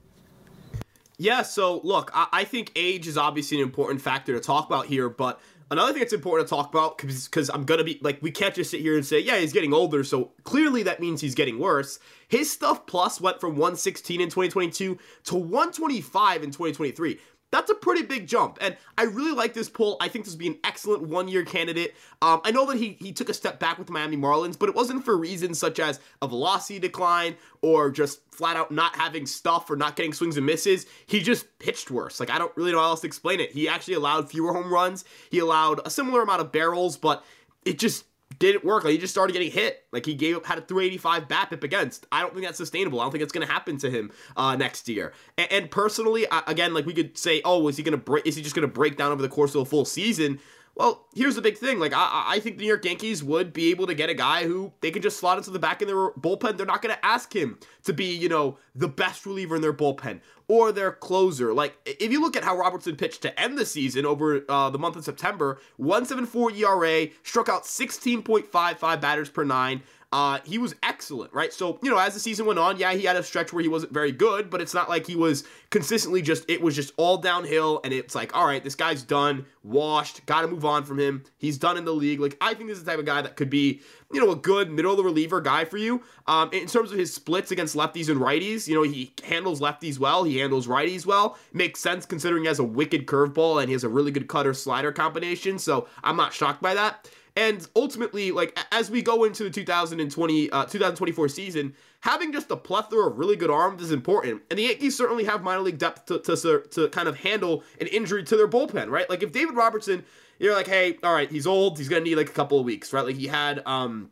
Yeah, 1.19 1.43
so 1.43 1.81
look, 1.83 2.13
I, 2.15 2.29
I 2.33 2.45
think 2.45 2.71
age 2.77 3.09
is 3.09 3.19
obviously 3.19 3.59
an 3.59 3.65
important 3.65 4.01
factor 4.01 4.35
to 4.35 4.41
talk 4.41 4.67
about 4.67 4.87
here, 4.87 5.09
but 5.09 5.41
Another 5.71 5.93
thing 5.93 6.01
that's 6.01 6.15
important 6.15 6.49
to 6.49 6.55
talk 6.55 6.71
about 6.71 6.97
because 6.97 7.51
I'm 7.51 7.65
gonna 7.65 7.85
be 7.85 7.99
like 8.03 8.23
we 8.23 8.31
can't 8.31 8.55
just 8.55 8.71
sit 8.71 8.81
here 8.81 8.97
and 8.97 9.05
say 9.05 9.21
yeah 9.21 9.39
he's 9.39 9.53
getting 9.53 9.75
older 9.75 10.03
so 10.03 10.33
clearly 10.45 10.83
that 10.85 11.01
means 11.01 11.21
he's 11.21 11.35
getting 11.35 11.59
worse. 11.59 11.99
His 12.29 12.51
stuff 12.51 12.87
plus 12.87 13.21
went 13.21 13.41
from 13.41 13.51
116 13.51 14.21
in 14.21 14.29
2022 14.29 14.99
to 15.25 15.35
125 15.35 16.43
in 16.43 16.51
2023. 16.51 17.19
That's 17.51 17.71
a 17.71 17.75
pretty 17.75 18.03
big 18.03 18.27
jump, 18.27 18.59
and 18.61 18.77
I 18.99 19.05
really 19.05 19.33
like 19.33 19.55
this 19.55 19.71
pull. 19.71 19.97
I 20.03 20.09
think 20.09 20.27
this 20.27 20.35
would 20.35 20.39
be 20.39 20.49
an 20.49 20.59
excellent 20.65 21.05
one-year 21.05 21.47
candidate. 21.47 21.95
Um, 22.21 22.43
I 22.45 22.51
know 22.51 22.67
that 22.67 22.77
he 22.77 22.99
he 23.01 23.11
took 23.11 23.31
a 23.31 23.35
step 23.35 23.59
back 23.59 23.79
with 23.79 23.87
the 23.87 23.93
Miami 23.93 24.19
Marlins, 24.19 24.59
but 24.59 24.69
it 24.69 24.75
wasn't 24.75 25.03
for 25.03 25.17
reasons 25.17 25.59
such 25.59 25.81
as 25.81 25.99
a 26.21 26.29
velocity 26.29 26.79
decline 26.79 27.37
or 27.63 27.91
just 27.91 28.21
flat 28.31 28.57
out 28.59 28.71
not 28.71 28.95
having 28.97 29.25
stuff 29.25 29.71
or 29.71 29.77
not 29.77 29.97
getting 29.97 30.13
swings 30.13 30.37
and 30.37 30.45
misses. 30.45 30.85
He 31.07 31.21
just 31.21 31.47
pitched 31.59 31.91
worse. 31.91 32.21
Like 32.21 32.29
I 32.29 32.39
don't 32.39 32.55
really 32.55 32.73
know 32.73 32.81
how 32.81 32.89
else 32.91 33.01
to 33.01 33.07
explain 33.07 33.41
it. 33.41 33.53
He 33.53 33.67
actually 33.67 33.95
allowed 33.95 34.31
fewer 34.31 34.53
home 34.53 34.71
runs. 34.71 35.07
He 35.31 35.39
allowed 35.39 35.81
a 35.87 35.91
similar 35.91 36.21
amount 36.21 36.43
of 36.43 36.53
barrels, 36.53 36.99
but 36.99 37.25
it 37.65 37.79
just 37.79 38.05
didn't 38.39 38.65
work. 38.65 38.85
Like 38.85 38.93
he 38.93 38.99
just 38.99 39.13
started 39.13 39.33
getting 39.33 39.51
hit. 39.51 39.85
Like 39.93 40.07
he 40.07 40.15
gave 40.15 40.45
had 40.45 40.59
a 40.59 40.63
385 40.63 41.29
BABIP 41.29 41.65
against. 41.65 42.07
I 42.13 42.21
don't 42.23 42.33
think 42.33 42.47
that's 42.47 42.59
sustainable. 42.59 43.01
I 43.01 43.05
don't 43.05 43.13
think 43.13 43.23
it's 43.23 43.33
going 43.33 43.47
to 43.47 43.53
happen 43.53 43.79
to 43.79 43.91
him 43.91 44.13
uh, 44.37 44.57
next 44.57 44.89
year. 44.89 45.13
And, 45.37 45.53
and 45.53 45.71
personally, 45.71 46.27
I, 46.31 46.43
again, 46.47 46.75
like 46.75 46.87
we 46.87 46.95
could 46.95 47.17
say, 47.17 47.41
oh, 47.45 47.69
is 47.69 47.77
he 47.77 47.83
going 47.83 47.93
to 47.93 47.99
break? 47.99 48.27
Is 48.27 48.37
he 48.37 48.43
just 48.43 48.55
going 48.55 48.69
to 48.69 48.73
break 48.73 48.97
down 48.97 49.13
over 49.13 49.23
the 49.23 49.29
course 49.29 49.55
of 49.55 49.63
a 49.63 49.65
full 49.65 49.85
season? 49.85 50.41
Well, 50.79 51.07
here's 51.13 51.35
the 51.35 51.43
big 51.43 51.59
thing. 51.59 51.81
Like, 51.81 51.93
I, 51.93 52.25
I 52.29 52.39
think 52.39 52.57
the 52.57 52.63
New 52.63 52.69
York 52.69 52.85
Yankees 52.85 53.25
would 53.25 53.53
be 53.53 53.71
able 53.71 53.89
to 53.89 53.95
get 53.95 54.11
a 54.11 54.15
guy 54.15 54.45
who 54.45 54.73
they 54.81 54.93
can 54.93 55.03
just 55.03 55.19
slot 55.19 55.37
into 55.37 55.51
the 55.51 55.59
back 55.59 55.83
of 55.83 55.89
their 55.89 56.13
bullpen. 56.13 56.57
They're 56.57 56.67
not 56.67 56.83
going 56.83 56.95
to 56.95 57.05
ask 57.05 57.35
him 57.35 57.59
to 57.83 57.93
be, 57.93 58.15
you 58.15 58.29
know, 58.29 58.59
the 58.77 58.87
best 58.87 59.27
reliever 59.27 59.57
in 59.57 59.63
their 59.63 59.73
bullpen 59.73 60.21
or 60.47 60.71
their 60.71 60.93
closer. 60.93 61.53
Like, 61.53 61.77
if 61.85 62.13
you 62.13 62.21
look 62.21 62.37
at 62.37 62.45
how 62.45 62.57
Robertson 62.57 62.95
pitched 62.95 63.23
to 63.23 63.41
end 63.41 63.59
the 63.59 63.67
season 63.67 64.07
over 64.07 64.45
uh, 64.49 64.71
the 64.71 64.79
month 64.79 64.95
of 64.95 65.05
September, 65.05 65.61
174 65.79 66.53
ERA, 66.53 67.09
struck 67.25 67.49
out 67.49 67.65
16.55 67.65 69.01
batters 69.01 69.29
per 69.29 69.43
nine. 69.43 69.83
Uh, 70.11 70.39
he 70.45 70.57
was 70.57 70.75
excellent, 70.83 71.33
right? 71.35 71.53
So, 71.53 71.79
you 71.83 71.91
know, 71.91 71.99
as 71.99 72.15
the 72.15 72.21
season 72.21 72.47
went 72.47 72.59
on, 72.59 72.79
yeah, 72.79 72.95
he 72.95 73.03
had 73.03 73.17
a 73.17 73.23
stretch 73.23 73.53
where 73.53 73.63
he 73.63 73.69
wasn't 73.69 73.93
very 73.93 74.11
good, 74.11 74.49
but 74.49 74.63
it's 74.63 74.73
not 74.73 74.89
like 74.89 75.07
he 75.07 75.17
was 75.17 75.45
consistently 75.69 76.23
just, 76.23 76.49
it 76.49 76.63
was 76.63 76.75
just 76.75 76.95
all 76.97 77.19
downhill. 77.19 77.83
And 77.85 77.93
it's 77.93 78.15
like, 78.15 78.35
all 78.35 78.47
right, 78.47 78.65
this 78.65 78.75
guy's 78.75 79.03
done, 79.03 79.45
washed, 79.63 80.25
got 80.25 80.43
to 80.43 80.49
move 80.49 80.65
on 80.65 80.85
from 80.85 80.99
him. 80.99 81.25
He's 81.37 81.59
done 81.59 81.77
in 81.77 81.85
the 81.85 81.93
league. 81.93 82.21
Like, 82.21 82.39
I 82.41 82.55
think 82.55 82.71
this 82.71 82.79
is 82.79 82.85
the 82.85 82.91
type 82.91 83.01
of 83.01 83.05
guy 83.05 83.21
that 83.21 83.37
could 83.37 83.51
be, 83.51 83.83
you 84.11 84.25
know, 84.25 84.33
a 84.33 84.37
good 84.37 84.71
middle 84.71 84.93
of 84.93 84.97
the 84.97 85.05
reliever 85.05 85.43
guy 85.43 85.67
for 85.67 85.77
you. 85.77 86.03
Um, 86.27 86.49
in 86.55 86.67
terms 86.69 86.91
of 86.91 86.99
his 86.99 87.13
splits 87.13 87.51
against 87.51 87.77
lefties 87.77 88.09
and 88.09 88.19
righties, 88.19 88.67
you 88.67 88.75
know, 88.75 88.85
he 88.85 89.13
handles 89.25 89.61
lefties 89.61 89.99
well, 89.99 90.25
he 90.25 90.39
handles 90.39 90.67
righties 90.67 91.05
well. 91.05 91.37
makes 91.53 91.81
sense 91.81 92.07
considering 92.07 92.45
he 92.45 92.49
has 92.49 92.61
a 92.61 92.65
wicked 92.65 93.05
curveball 93.05 93.61
and 93.61 93.69
he 93.69 93.75
has 93.75 93.85
a 93.85 93.91
really 93.91 94.11
good 94.11 94.27
cutter 94.27 94.55
slider 94.55 94.91
combination. 94.91 95.59
So 95.59 95.87
I'm 96.03 96.17
not 96.17 96.33
shocked 96.33 96.63
by 96.63 96.73
that. 96.73 97.11
And 97.39 97.65
ultimately, 97.77 98.33
like 98.33 98.59
as 98.73 98.91
we 98.91 99.01
go 99.01 99.23
into 99.23 99.45
the 99.45 99.51
2020 99.51 100.51
uh, 100.51 100.65
2024 100.65 101.29
season, 101.29 101.73
having 102.01 102.33
just 102.33 102.51
a 102.51 102.57
plethora 102.57 103.07
of 103.07 103.17
really 103.17 103.37
good 103.37 103.49
arms 103.49 103.81
is 103.81 103.93
important. 103.93 104.43
And 104.51 104.59
the 104.59 104.65
Yankees 104.65 104.97
certainly 104.97 105.23
have 105.23 105.45
minor 105.45 105.61
league 105.61 105.79
depth 105.79 106.07
to, 106.07 106.19
to, 106.19 106.65
to 106.69 106.89
kind 106.89 107.07
of 107.07 107.19
handle 107.21 107.63
an 107.81 107.87
injury 107.87 108.25
to 108.25 108.37
their 108.37 108.49
bullpen, 108.49 108.91
right? 108.91 109.09
Like 109.09 109.23
if 109.23 109.31
David 109.31 109.55
Robertson, 109.55 110.05
you're 110.41 110.53
like, 110.53 110.67
hey, 110.67 110.99
all 111.05 111.15
right, 111.15 111.31
he's 111.31 111.47
old, 111.47 111.79
he's 111.79 111.89
gonna 111.89 112.01
need 112.01 112.17
like 112.17 112.29
a 112.29 112.33
couple 112.33 112.59
of 112.59 112.65
weeks, 112.65 112.93
right? 112.93 113.05
Like 113.05 113.15
he 113.15 113.29
had 113.29 113.63
um 113.67 114.11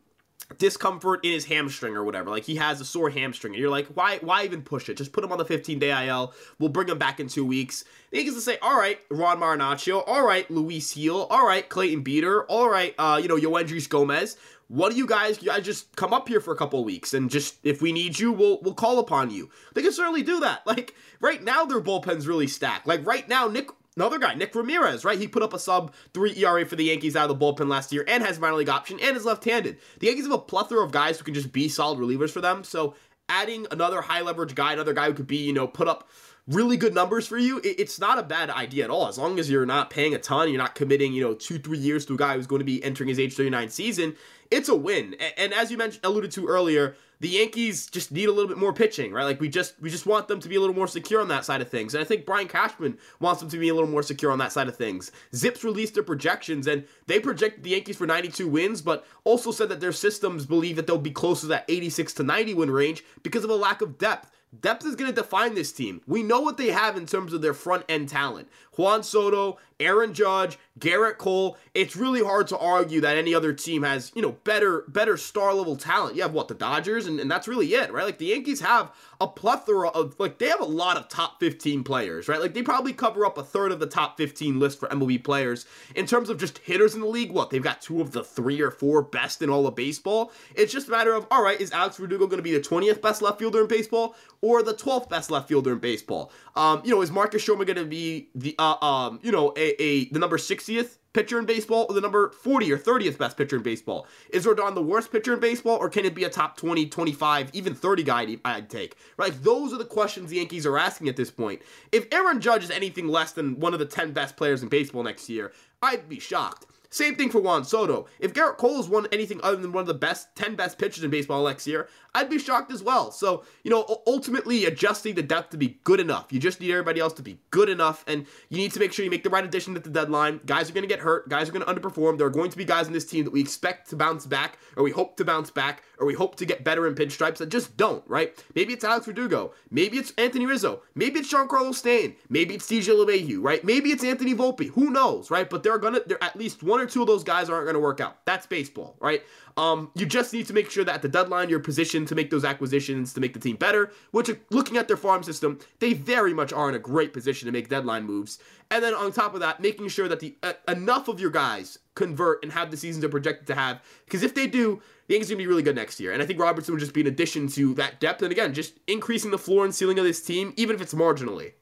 discomfort 0.57 1.23
in 1.25 1.31
his 1.31 1.45
hamstring 1.45 1.95
or 1.95 2.03
whatever. 2.03 2.29
Like 2.29 2.43
he 2.43 2.55
has 2.55 2.79
a 2.79 2.85
sore 2.85 3.09
hamstring, 3.09 3.53
and 3.53 3.61
you're 3.61 3.69
like, 3.69 3.87
why 3.87 4.17
why 4.21 4.43
even 4.43 4.61
push 4.61 4.89
it? 4.89 4.97
Just 4.97 5.11
put 5.11 5.23
him 5.23 5.31
on 5.31 5.37
the 5.37 5.45
15 5.45 5.79
day 5.79 6.07
IL. 6.07 6.33
We'll 6.59 6.69
bring 6.69 6.87
him 6.87 6.97
back 6.97 7.19
in 7.19 7.27
two 7.27 7.45
weeks. 7.45 7.83
Gets 8.11 8.33
to 8.33 8.41
say, 8.41 8.57
all 8.61 8.77
right, 8.77 8.99
Ron 9.09 9.39
Marinaccio, 9.39 10.03
all 10.07 10.25
right, 10.25 10.49
Luis 10.49 10.93
Gil, 10.93 11.25
all 11.25 11.45
right, 11.45 11.67
Clayton 11.67 12.03
Beeter, 12.03 12.43
all 12.45 12.69
right, 12.69 12.95
uh, 12.97 13.19
you 13.21 13.27
know, 13.27 13.37
Yoendrys 13.37 13.89
Gomez. 13.89 14.37
What 14.69 14.91
do 14.91 14.97
you 14.97 15.07
guys? 15.07 15.41
You 15.41 15.49
guys 15.49 15.63
just 15.63 15.95
come 15.95 16.13
up 16.13 16.27
here 16.27 16.41
for 16.41 16.53
a 16.53 16.57
couple 16.57 16.83
weeks, 16.83 17.13
and 17.13 17.29
just 17.29 17.57
if 17.63 17.81
we 17.81 17.93
need 17.93 18.19
you, 18.19 18.33
we'll 18.33 18.59
we'll 18.61 18.73
call 18.73 18.99
upon 18.99 19.29
you. 19.29 19.49
They 19.73 19.81
can 19.81 19.93
certainly 19.93 20.23
do 20.23 20.39
that. 20.41 20.63
Like 20.67 20.93
right 21.21 21.41
now, 21.41 21.65
their 21.65 21.79
bullpen's 21.79 22.27
really 22.27 22.47
stacked. 22.47 22.85
Like 22.85 23.05
right 23.05 23.27
now, 23.27 23.47
Nick 23.47 23.69
Another 23.97 24.19
guy, 24.19 24.35
Nick 24.35 24.53
Ramirez, 24.53 25.03
right? 25.03 25.17
He 25.17 25.27
put 25.27 25.41
up 25.41 25.55
a 25.55 25.59
sub 25.59 25.91
three 26.13 26.37
ERA 26.37 26.67
for 26.67 26.75
the 26.75 26.83
Yankees 26.83 27.15
out 27.15 27.31
of 27.31 27.39
the 27.39 27.45
bullpen 27.45 27.67
last 27.67 27.91
year 27.91 28.05
and 28.07 28.23
has 28.23 28.39
minor 28.39 28.55
league 28.55 28.69
option 28.69 28.99
and 29.01 29.17
is 29.17 29.25
left 29.25 29.43
handed. 29.43 29.79
The 29.99 30.05
Yankees 30.05 30.25
have 30.25 30.33
a 30.33 30.37
plethora 30.37 30.85
of 30.85 30.91
guys 30.91 31.17
who 31.17 31.25
can 31.25 31.33
just 31.33 31.51
be 31.51 31.67
solid 31.67 31.97
relievers 31.97 32.29
for 32.29 32.39
them. 32.39 32.63
So 32.63 32.93
adding 33.27 33.65
another 33.71 34.01
high 34.01 34.21
leverage 34.21 34.53
guy, 34.53 34.73
another 34.73 34.93
guy 34.93 35.07
who 35.07 35.15
could 35.15 35.25
be, 35.25 35.37
you 35.37 35.51
know, 35.51 35.67
put 35.67 35.87
up 35.87 36.07
really 36.47 36.77
good 36.77 36.93
numbers 36.93 37.25
for 37.25 37.39
you, 37.39 37.59
it's 37.63 37.99
not 37.99 38.19
a 38.19 38.23
bad 38.23 38.51
idea 38.51 38.83
at 38.83 38.89
all. 38.91 39.07
As 39.07 39.17
long 39.17 39.39
as 39.39 39.49
you're 39.49 39.65
not 39.65 39.89
paying 39.89 40.13
a 40.13 40.19
ton, 40.19 40.47
you're 40.47 40.59
not 40.59 40.75
committing, 40.75 41.11
you 41.11 41.23
know, 41.23 41.33
two, 41.33 41.57
three 41.57 41.79
years 41.79 42.05
to 42.05 42.13
a 42.13 42.17
guy 42.17 42.35
who's 42.35 42.47
going 42.47 42.59
to 42.59 42.65
be 42.65 42.83
entering 42.83 43.09
his 43.09 43.19
age 43.19 43.33
39 43.33 43.69
season, 43.69 44.15
it's 44.51 44.69
a 44.69 44.75
win. 44.75 45.15
And 45.37 45.53
as 45.53 45.71
you 45.71 45.77
mentioned, 45.77 46.05
alluded 46.05 46.31
to 46.31 46.47
earlier, 46.47 46.95
the 47.19 47.29
Yankees 47.29 47.87
just 47.87 48.11
need 48.11 48.29
a 48.29 48.31
little 48.31 48.47
bit 48.47 48.57
more 48.57 48.73
pitching, 48.73 49.11
right? 49.11 49.23
Like 49.23 49.41
we 49.41 49.49
just 49.49 49.79
we 49.81 49.89
just 49.89 50.05
want 50.05 50.27
them 50.27 50.39
to 50.39 50.47
be 50.47 50.55
a 50.55 50.59
little 50.59 50.75
more 50.75 50.87
secure 50.87 51.21
on 51.21 51.27
that 51.29 51.45
side 51.45 51.61
of 51.61 51.69
things. 51.69 51.93
And 51.93 52.01
I 52.01 52.05
think 52.05 52.25
Brian 52.25 52.47
Cashman 52.47 52.97
wants 53.19 53.41
them 53.41 53.49
to 53.49 53.57
be 53.57 53.69
a 53.69 53.73
little 53.73 53.89
more 53.89 54.03
secure 54.03 54.31
on 54.31 54.37
that 54.39 54.51
side 54.51 54.67
of 54.67 54.75
things. 54.75 55.11
ZiPS 55.33 55.63
released 55.63 55.95
their 55.95 56.03
projections 56.03 56.67
and 56.67 56.85
they 57.07 57.19
projected 57.19 57.63
the 57.63 57.71
Yankees 57.71 57.97
for 57.97 58.05
92 58.05 58.47
wins, 58.47 58.81
but 58.81 59.05
also 59.23 59.51
said 59.51 59.69
that 59.69 59.79
their 59.79 59.91
systems 59.91 60.45
believe 60.45 60.75
that 60.75 60.85
they'll 60.85 60.97
be 60.97 61.11
close 61.11 61.41
to 61.41 61.47
that 61.47 61.65
86 61.67 62.13
to 62.13 62.23
90 62.23 62.53
win 62.53 62.71
range 62.71 63.03
because 63.23 63.43
of 63.43 63.49
a 63.49 63.55
lack 63.55 63.81
of 63.81 63.97
depth. 63.97 64.31
Depth 64.61 64.85
is 64.85 64.95
going 64.95 65.13
to 65.13 65.21
define 65.21 65.55
this 65.55 65.73
team. 65.73 66.01
We 66.07 66.23
know 66.23 66.39
what 66.39 66.57
they 66.57 66.71
have 66.71 66.95
in 66.95 67.05
terms 67.05 67.33
of 67.33 67.41
their 67.41 67.53
front 67.53 67.83
end 67.89 68.07
talent. 68.07 68.47
Juan 68.77 69.03
Soto, 69.03 69.57
Aaron 69.79 70.13
Judge, 70.13 70.57
Gerrit 70.79 71.17
Cole. 71.17 71.57
It's 71.73 71.95
really 71.95 72.23
hard 72.23 72.47
to 72.47 72.57
argue 72.57 73.01
that 73.01 73.17
any 73.17 73.33
other 73.33 73.53
team 73.53 73.83
has, 73.83 74.11
you 74.15 74.21
know, 74.21 74.31
better 74.43 74.83
better 74.87 75.17
star 75.17 75.53
level 75.53 75.75
talent. 75.75 76.15
You 76.15 76.21
have 76.21 76.33
what 76.33 76.47
the 76.47 76.53
Dodgers, 76.53 77.05
and, 77.05 77.19
and 77.19 77.29
that's 77.29 77.47
really 77.47 77.67
it, 77.73 77.91
right? 77.91 78.05
Like 78.05 78.17
the 78.17 78.27
Yankees 78.27 78.61
have 78.61 78.91
a 79.19 79.27
plethora 79.27 79.89
of 79.89 80.19
like 80.19 80.37
they 80.37 80.47
have 80.47 80.61
a 80.61 80.65
lot 80.65 80.97
of 80.97 81.07
top 81.07 81.39
15 81.39 81.83
players, 81.83 82.27
right? 82.27 82.39
Like 82.39 82.53
they 82.53 82.61
probably 82.61 82.93
cover 82.93 83.25
up 83.25 83.37
a 83.37 83.43
third 83.43 83.71
of 83.71 83.79
the 83.79 83.87
top 83.87 84.17
15 84.17 84.59
list 84.59 84.79
for 84.79 84.87
MLB 84.89 85.23
players 85.23 85.65
in 85.95 86.05
terms 86.05 86.29
of 86.29 86.37
just 86.37 86.59
hitters 86.59 86.93
in 86.95 87.01
the 87.01 87.07
league. 87.07 87.31
What 87.31 87.49
they've 87.49 87.61
got 87.61 87.81
two 87.81 88.01
of 88.01 88.11
the 88.11 88.23
three 88.23 88.61
or 88.61 88.71
four 88.71 89.01
best 89.01 89.41
in 89.41 89.49
all 89.49 89.65
of 89.67 89.75
baseball. 89.75 90.31
It's 90.55 90.71
just 90.71 90.87
a 90.87 90.91
matter 90.91 91.13
of 91.13 91.25
all 91.31 91.43
right, 91.43 91.59
is 91.59 91.71
Alex 91.71 91.97
Verdugo 91.97 92.27
going 92.27 92.37
to 92.37 92.43
be 92.43 92.53
the 92.53 92.59
20th 92.59 93.01
best 93.01 93.21
left 93.21 93.39
fielder 93.39 93.61
in 93.61 93.67
baseball 93.67 94.15
or 94.41 94.61
the 94.61 94.73
12th 94.73 95.09
best 95.09 95.31
left 95.31 95.47
fielder 95.47 95.73
in 95.73 95.79
baseball? 95.79 96.31
Um, 96.55 96.81
you 96.83 96.91
know, 96.91 97.01
is 97.01 97.11
Marcus 97.11 97.45
Stroman 97.45 97.65
going 97.65 97.77
to 97.77 97.85
be 97.85 98.29
the 98.35 98.55
uh, 98.59 98.75
um, 98.83 99.19
you 99.23 99.31
know, 99.31 99.53
a, 99.57 99.81
a 99.81 100.05
the 100.09 100.19
number 100.19 100.37
60th 100.67 100.97
pitcher 101.13 101.39
in 101.39 101.45
baseball 101.45 101.85
or 101.89 101.95
the 101.95 102.01
number 102.01 102.29
40 102.29 102.71
or 102.71 102.77
30th 102.77 103.17
best 103.17 103.37
pitcher 103.37 103.57
in 103.57 103.63
baseball? 103.63 104.07
Is 104.29 104.45
Rodon 104.45 104.75
the 104.75 104.81
worst 104.81 105.11
pitcher 105.11 105.33
in 105.33 105.39
baseball 105.39 105.77
or 105.77 105.89
can 105.89 106.05
it 106.05 106.13
be 106.13 106.23
a 106.23 106.29
top 106.29 106.57
20, 106.57 106.87
25, 106.87 107.49
even 107.53 107.73
30 107.73 108.03
guy 108.03 108.37
I'd 108.45 108.69
take? 108.69 108.95
Right? 109.17 109.33
Those 109.43 109.73
are 109.73 109.77
the 109.77 109.85
questions 109.85 110.29
the 110.29 110.37
Yankees 110.37 110.65
are 110.65 110.77
asking 110.77 111.09
at 111.09 111.15
this 111.15 111.31
point. 111.31 111.61
If 111.91 112.07
Aaron 112.11 112.41
Judge 112.41 112.63
is 112.63 112.71
anything 112.71 113.07
less 113.07 113.31
than 113.31 113.59
one 113.59 113.73
of 113.73 113.79
the 113.79 113.85
10 113.85 114.11
best 114.11 114.37
players 114.37 114.61
in 114.61 114.69
baseball 114.69 115.03
next 115.03 115.29
year, 115.29 115.53
I'd 115.81 116.09
be 116.09 116.19
shocked. 116.19 116.65
Same 116.89 117.15
thing 117.15 117.29
for 117.29 117.39
Juan 117.39 117.63
Soto. 117.63 118.07
If 118.19 118.33
Gerrit 118.33 118.57
Cole 118.57 118.77
has 118.77 118.89
won 118.89 119.07
anything 119.11 119.39
other 119.43 119.57
than 119.57 119.71
one 119.71 119.81
of 119.81 119.87
the 119.87 119.93
best 119.93 120.35
10 120.35 120.55
best 120.55 120.77
pitchers 120.77 121.03
in 121.03 121.09
baseball 121.09 121.45
next 121.45 121.67
year, 121.67 121.87
I'd 122.15 122.29
be 122.29 122.39
shocked 122.39 122.71
as 122.71 122.81
well. 122.81 123.11
So, 123.11 123.43
you 123.63 123.69
know, 123.69 124.01
ultimately 124.07 124.65
adjusting 124.65 125.15
the 125.15 125.21
depth 125.21 125.51
to 125.51 125.57
be 125.57 125.79
good 125.83 125.99
enough. 125.99 126.27
You 126.31 126.39
just 126.39 126.59
need 126.59 126.71
everybody 126.71 126.99
else 126.99 127.13
to 127.13 127.21
be 127.21 127.39
good 127.51 127.69
enough, 127.69 128.03
and 128.07 128.25
you 128.49 128.57
need 128.57 128.73
to 128.73 128.79
make 128.79 128.91
sure 128.91 129.05
you 129.05 129.11
make 129.11 129.23
the 129.23 129.29
right 129.29 129.45
addition 129.45 129.75
at 129.75 129.83
the 129.83 129.89
deadline. 129.89 130.39
Guys 130.45 130.69
are 130.69 130.73
going 130.73 130.83
to 130.83 130.87
get 130.87 130.99
hurt. 130.99 131.29
Guys 131.29 131.49
are 131.49 131.51
going 131.51 131.65
to 131.65 131.71
underperform. 131.71 132.17
There 132.17 132.25
are 132.27 132.31
going 132.31 132.49
to 132.49 132.57
be 132.57 132.65
guys 132.65 132.87
in 132.87 132.93
this 132.93 133.05
team 133.05 133.23
that 133.25 133.31
we 133.31 133.41
expect 133.41 133.89
to 133.91 133.95
bounce 133.95 134.25
back, 134.25 134.57
or 134.75 134.83
we 134.83 134.91
hope 134.91 135.17
to 135.17 135.25
bounce 135.25 135.51
back, 135.51 135.83
or 135.99 136.07
we 136.07 136.13
hope 136.13 136.35
to 136.37 136.45
get 136.45 136.63
better 136.63 136.87
in 136.87 136.95
pinstripes 136.95 137.37
that 137.37 137.49
just 137.49 137.77
don't, 137.77 138.03
right? 138.07 138.43
Maybe 138.55 138.73
it's 138.73 138.83
Alex 138.83 139.05
Verdugo. 139.05 139.53
Maybe 139.69 139.97
it's 139.97 140.11
Anthony 140.17 140.45
Rizzo. 140.45 140.81
Maybe 140.95 141.19
it's 141.19 141.31
Giancarlo 141.31 141.75
Stanton. 141.75 142.15
Maybe 142.29 142.55
it's 142.55 142.67
DJ 142.67 142.95
LeMahieu, 142.95 143.39
right? 143.41 143.63
Maybe 143.63 143.91
it's 143.91 144.03
Anthony 144.03 144.33
Volpe. 144.33 144.69
Who 144.69 144.89
knows, 144.89 145.29
right? 145.29 145.49
But 145.49 145.63
there 145.63 145.73
are 145.73 145.79
gonna, 145.79 146.01
there 146.05 146.23
at 146.23 146.35
least 146.35 146.63
one 146.63 146.76
or 146.79 146.85
two 146.85 147.01
of 147.01 147.07
those 147.07 147.23
guys 147.23 147.49
aren't 147.49 147.65
going 147.65 147.75
to 147.75 147.79
work 147.79 147.99
out. 147.99 148.25
That's 148.25 148.45
baseball, 148.45 148.95
right? 148.99 149.23
Um, 149.57 149.91
you 149.95 150.05
just 150.05 150.33
need 150.33 150.45
to 150.47 150.53
make 150.53 150.69
sure 150.69 150.83
that 150.83 150.95
at 150.95 151.01
the 151.01 151.09
deadline 151.09 151.49
you're 151.49 151.59
positioned 151.59 152.07
to 152.09 152.15
make 152.15 152.29
those 152.29 152.45
acquisitions 152.45 153.13
to 153.13 153.19
make 153.19 153.33
the 153.33 153.39
team 153.39 153.55
better. 153.55 153.91
Which, 154.11 154.29
looking 154.49 154.77
at 154.77 154.87
their 154.87 154.97
farm 154.97 155.23
system, 155.23 155.59
they 155.79 155.93
very 155.93 156.33
much 156.33 156.53
are 156.53 156.69
in 156.69 156.75
a 156.75 156.79
great 156.79 157.13
position 157.13 157.47
to 157.47 157.51
make 157.51 157.69
deadline 157.69 158.03
moves. 158.03 158.39
And 158.69 158.83
then 158.83 158.93
on 158.93 159.11
top 159.11 159.33
of 159.33 159.39
that, 159.39 159.59
making 159.61 159.87
sure 159.87 160.07
that 160.07 160.19
the 160.19 160.35
uh, 160.43 160.53
enough 160.67 161.07
of 161.07 161.19
your 161.19 161.31
guys 161.31 161.79
convert 161.95 162.43
and 162.43 162.51
have 162.51 162.69
the 162.69 162.77
seasons 162.77 163.01
they're 163.01 163.09
projected 163.09 163.47
to 163.47 163.55
have. 163.55 163.81
Because 164.05 164.23
if 164.23 164.35
they 164.35 164.45
do, 164.47 164.81
the 165.07 165.13
Yankees 165.13 165.31
are 165.31 165.35
gonna 165.35 165.43
be 165.43 165.47
really 165.47 165.63
good 165.63 165.75
next 165.75 165.99
year. 165.99 166.11
And 166.11 166.21
I 166.21 166.25
think 166.25 166.39
Robertson 166.39 166.73
would 166.73 166.79
just 166.79 166.93
be 166.93 167.01
an 167.01 167.07
addition 167.07 167.47
to 167.49 167.73
that 167.75 167.99
depth. 167.99 168.21
And 168.21 168.31
again, 168.31 168.53
just 168.53 168.73
increasing 168.87 169.31
the 169.31 169.37
floor 169.37 169.65
and 169.65 169.73
ceiling 169.73 169.97
of 169.97 170.05
this 170.05 170.21
team, 170.21 170.53
even 170.57 170.75
if 170.75 170.81
it's 170.81 170.93
marginally. 170.93 171.53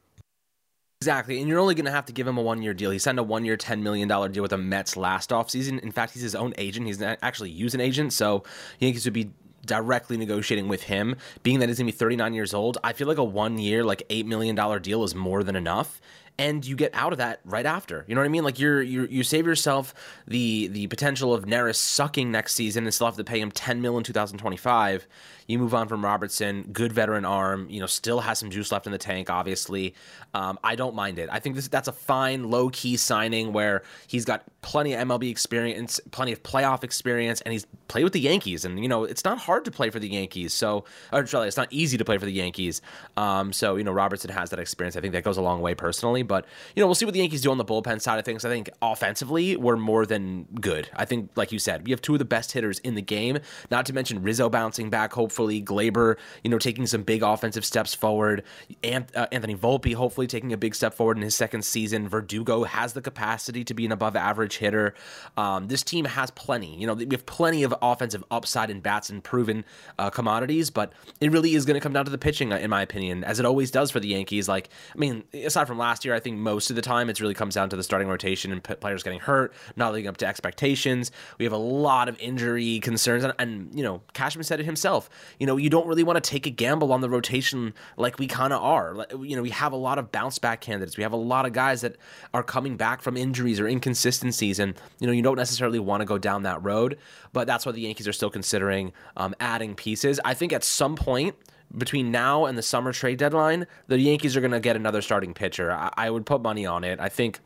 Exactly, 1.02 1.40
and 1.40 1.48
you're 1.48 1.60
only 1.60 1.76
going 1.76 1.86
to 1.86 1.92
have 1.92 2.06
to 2.06 2.14
give 2.14 2.26
him 2.26 2.38
a 2.38 2.42
one 2.42 2.62
year 2.62 2.74
deal. 2.74 2.90
He 2.90 3.00
signed 3.00 3.20
a 3.20 3.24
one 3.24 3.46
year, 3.46 3.58
$10 3.58 3.82
million 3.82 4.08
deal 4.08 4.42
with 4.42 4.52
the 4.52 4.58
Mets 4.58 4.96
last 4.98 5.30
offseason. 5.30 5.80
In 5.82 5.92
fact, 5.92 6.14
he's 6.14 6.24
his 6.24 6.36
own 6.36 6.54
agent. 6.58 6.88
He's 6.88 7.02
actually 7.02 7.52
using 7.52 7.80
agent, 7.82 8.14
so 8.14 8.44
Yankees 8.80 9.06
would 9.06 9.14
be 9.14 9.30
directly 9.66 10.18
negotiating 10.18 10.68
with 10.68 10.84
him. 10.84 11.16
Being 11.44 11.60
that 11.60 11.70
he's 11.70 11.78
going 11.78 11.88
to 11.88 11.94
be 11.94 11.98
39 11.98 12.34
years 12.34 12.54
old, 12.54 12.78
I 12.84 12.94
feel 12.94 13.08
like 13.08 13.18
a 13.18 13.24
one 13.24 13.58
year, 13.60 13.84
like 13.84 14.08
$8 14.10 14.26
million 14.26 14.56
deal 14.82 15.04
is 15.04 15.14
more 15.14 15.44
than 15.44 15.56
enough. 15.56 16.00
and 16.38 16.66
you 16.66 16.76
get 16.76 16.92
out 16.94 17.14
of 17.14 17.18
that 17.20 17.40
right 17.46 17.66
after. 17.66 18.04
You 18.08 18.16
know 18.16 18.22
what 18.22 18.26
I 18.26 18.30
mean? 18.30 18.44
Like 18.44 18.60
you're 18.60 18.82
you 18.82 19.08
you 19.10 19.24
save 19.24 19.46
yourself 19.46 19.94
the 20.28 20.68
the 20.68 20.88
potential 20.88 21.34
of 21.34 21.46
Neris 21.46 21.76
sucking 21.78 22.30
next 22.32 22.56
season 22.56 22.84
and 22.84 22.94
still 22.94 23.08
have 23.08 23.16
to 23.16 23.24
pay 23.24 23.40
him 23.40 23.52
10 23.52 23.82
mil 23.82 23.98
in 23.98 24.04
2025. 24.04 25.08
You 25.48 25.60
move 25.60 25.74
on 25.74 25.88
from 25.88 26.04
Robertson, 26.04 26.70
good 26.72 26.92
veteran 26.92 27.26
arm, 27.26 27.68
you 27.70 27.80
know, 27.80 27.86
still 27.86 28.20
has 28.22 28.40
some 28.40 28.50
juice 28.50 28.72
left 28.72 28.86
in 28.86 28.92
the 28.92 28.98
tank, 28.98 29.30
obviously. 29.30 29.94
Um, 30.34 30.58
I 30.64 30.76
don't 30.76 30.96
mind 30.96 31.20
it. 31.20 31.30
I 31.32 31.40
think 31.40 31.56
this 31.56 31.68
that's 31.68 31.88
a 31.88 31.94
fine 31.94 32.50
low 32.50 32.70
key 32.70 32.98
signing 32.98 33.54
where 33.54 33.84
he's 34.08 34.26
got 34.26 34.44
plenty 34.62 34.94
of 34.94 35.08
MLB 35.08 35.30
experience, 35.30 36.00
plenty 36.12 36.32
of 36.32 36.42
playoff 36.42 36.84
experience, 36.84 37.42
and 37.42 37.54
he's 37.54 37.68
played 37.88 38.04
with 38.04 38.14
the 38.14 38.20
Yankees. 38.20 38.66
And, 38.66 38.82
you 38.82 38.88
know, 38.88 39.04
it's 39.04 39.24
not 39.24 39.38
hard 39.38 39.64
to 39.66 39.72
play 39.72 39.92
for 39.92 40.00
the 40.00 40.10
Yankees. 40.10 40.54
So, 40.54 40.86
or 41.14 41.24
really, 41.32 41.48
it's 41.48 41.58
not 41.58 41.68
easy 41.72 41.98
to 41.98 42.06
play 42.06 42.18
for 42.18 42.26
the 42.26 42.34
Yankees. 42.34 42.82
Um, 43.16 43.54
so, 43.54 43.76
you 43.76 43.84
know, 43.84 43.92
Robertson 43.92 44.32
has 44.32 44.50
that 44.50 44.60
experience. 44.60 44.96
I 44.96 45.02
think 45.02 45.14
that 45.14 45.24
goes 45.24 45.38
a 45.38 45.42
long 45.42 45.62
way 45.62 45.76
personally. 45.76 46.24
But, 46.24 46.46
you 46.76 46.82
know, 46.82 46.88
we'll 46.88 46.96
see 46.96 47.06
what 47.06 47.14
the 47.14 47.20
Yankees 47.20 47.42
do 47.42 47.52
on 47.52 47.58
the 47.60 47.66
bullpen 47.66 48.02
side 48.02 48.18
of 48.18 48.26
things. 48.26 48.44
I 48.44 48.50
think 48.50 48.72
offensively, 48.82 49.56
we're 49.56 49.78
more 49.78 50.06
than 50.06 50.46
good. 50.60 50.90
I 50.96 51.06
think, 51.06 51.30
like 51.36 51.52
you 51.52 51.60
said, 51.60 51.86
we 51.86 51.92
have 51.92 52.02
two 52.02 52.14
of 52.14 52.20
the 52.20 52.26
best 52.26 52.52
hitters 52.52 52.80
in 52.80 52.96
the 52.96 53.04
game, 53.04 53.38
not 53.70 53.86
to 53.86 53.94
mention 53.94 54.24
Rizzo 54.24 54.50
bouncing 54.50 54.90
back, 54.90 55.14
hopefully, 55.14 55.35
Gleyber, 55.36 56.18
you 56.44 56.50
know, 56.50 56.60
taking 56.60 56.88
some 56.88 57.04
big 57.04 57.24
offensive 57.24 57.66
steps 57.66 57.94
forward, 57.94 58.44
uh, 58.84 59.26
Anthony 59.32 59.56
Volpe, 59.56 59.94
hopefully, 59.94 60.28
taking 60.28 60.54
a 60.54 60.58
big 60.58 60.76
step 60.76 60.94
forward 60.94 61.18
in 61.18 61.24
his 61.24 61.36
second 61.36 61.64
season. 61.64 62.08
Verdugo 62.08 62.64
has 62.64 62.94
the 62.94 63.02
capacity 63.02 63.64
to 63.64 63.74
be 63.74 63.86
an 63.86 63.92
above 63.92 64.16
average 64.16 64.58
hitter. 64.58 64.94
Um, 65.38 65.68
this 65.68 65.84
team 65.84 66.06
has 66.06 66.32
plenty. 66.32 66.76
You 66.76 66.88
know, 66.88 66.94
we 66.94 67.08
have 67.12 67.26
plenty 67.26 67.64
of 67.64 67.74
offensive 67.82 68.24
upside 68.32 68.70
in 68.70 68.80
bats 68.80 69.10
and 69.10 69.24
proven 69.24 69.66
uh, 70.00 70.10
commodities, 70.10 70.70
but 70.70 70.94
it 71.20 71.32
really 71.32 71.56
is 71.56 71.66
going 71.66 71.76
to 71.76 71.82
come 71.82 71.94
down 71.94 72.06
to 72.06 72.12
the 72.12 72.18
pitching, 72.18 72.52
in 72.52 72.70
my 72.70 72.82
opinion, 72.82 73.24
as 73.24 73.40
it 73.40 73.46
always 73.46 73.72
does 73.72 73.92
for 73.92 74.00
the 74.00 74.08
Yankees. 74.08 74.48
Like, 74.48 74.70
I 74.94 74.98
mean, 74.98 75.24
aside 75.34 75.68
from 75.68 75.78
last 75.78 76.06
year, 76.06 76.14
I 76.14 76.20
think 76.20 76.38
most 76.38 76.70
of 76.70 76.76
the 76.76 76.82
time 76.82 77.10
it 77.10 77.20
really 77.20 77.34
comes 77.34 77.56
down 77.56 77.70
to 77.70 77.76
the 77.76 77.84
starting 77.84 78.08
rotation 78.08 78.52
and 78.52 78.64
players 78.64 79.04
getting 79.04 79.20
hurt, 79.20 79.54
not 79.76 79.92
living 79.92 80.08
up 80.08 80.18
to 80.18 80.26
expectations. 80.26 81.12
We 81.38 81.46
have 81.46 81.54
a 81.54 81.58
lot 81.58 82.10
of 82.10 82.20
injury 82.20 82.80
concerns, 82.80 83.24
and, 83.24 83.34
and 83.40 83.70
you 83.74 83.84
know, 83.84 84.02
Cashman 84.14 84.44
said 84.44 84.60
it 84.60 84.66
himself. 84.66 85.10
You 85.40 85.48
know, 85.48 85.58
you 85.58 85.70
don't 85.70 85.88
really 85.88 86.04
want 86.04 86.22
to 86.22 86.30
take 86.30 86.46
a 86.46 86.50
gamble 86.50 86.92
on 86.92 87.02
the 87.02 87.10
rotation 87.10 87.74
like 87.98 88.20
we 88.20 88.28
kind 88.28 88.54
of 88.54 88.62
are. 88.62 89.06
You 89.20 89.36
know, 89.36 89.42
we 89.42 89.50
have 89.52 89.74
a 89.74 89.78
lot 89.78 89.98
of 90.00 90.12
bounce 90.12 90.40
back 90.40 90.62
candidates. 90.62 90.98
We 90.98 91.04
have 91.04 91.14
a 91.14 91.18
lot 91.18 91.46
of 91.46 91.54
guys 91.54 91.82
that 91.82 91.98
are 92.34 92.44
coming 92.44 92.78
back 92.78 93.02
from 93.02 93.18
injuries 93.18 93.60
or 93.60 93.68
inconsistencies, 93.68 94.60
and 94.60 94.76
you 95.00 95.08
know, 95.08 95.14
you 95.14 95.22
don't 95.22 95.38
necessarily 95.38 95.80
want 95.80 96.02
to 96.02 96.06
go 96.06 96.18
down 96.18 96.44
that 96.44 96.64
road. 96.64 96.98
But 97.34 97.48
that's 97.48 97.66
why 97.66 97.72
the 97.72 97.82
Yankees 97.82 98.08
are 98.08 98.14
still 98.14 98.30
considering 98.30 98.94
um, 99.18 99.36
adding 99.40 99.76
pieces. 99.76 100.20
I 100.24 100.34
think 100.34 100.54
at 100.54 100.64
some 100.64 100.96
point 100.96 101.36
between 101.78 102.12
now 102.12 102.46
and 102.46 102.58
the 102.58 102.62
summer 102.62 102.94
trade 102.94 103.18
deadline, 103.18 103.68
the 103.88 104.00
Yankees 104.00 104.38
are 104.38 104.42
going 104.42 104.52
to 104.52 104.60
get 104.60 104.76
another 104.76 105.02
starting 105.02 105.34
pitcher. 105.34 105.72
I, 105.72 105.92
I 105.98 106.10
would 106.10 106.26
put 106.26 106.42
money 106.42 106.66
on 106.66 106.84
it. 106.84 107.00
I 107.00 107.10
think 107.10 107.40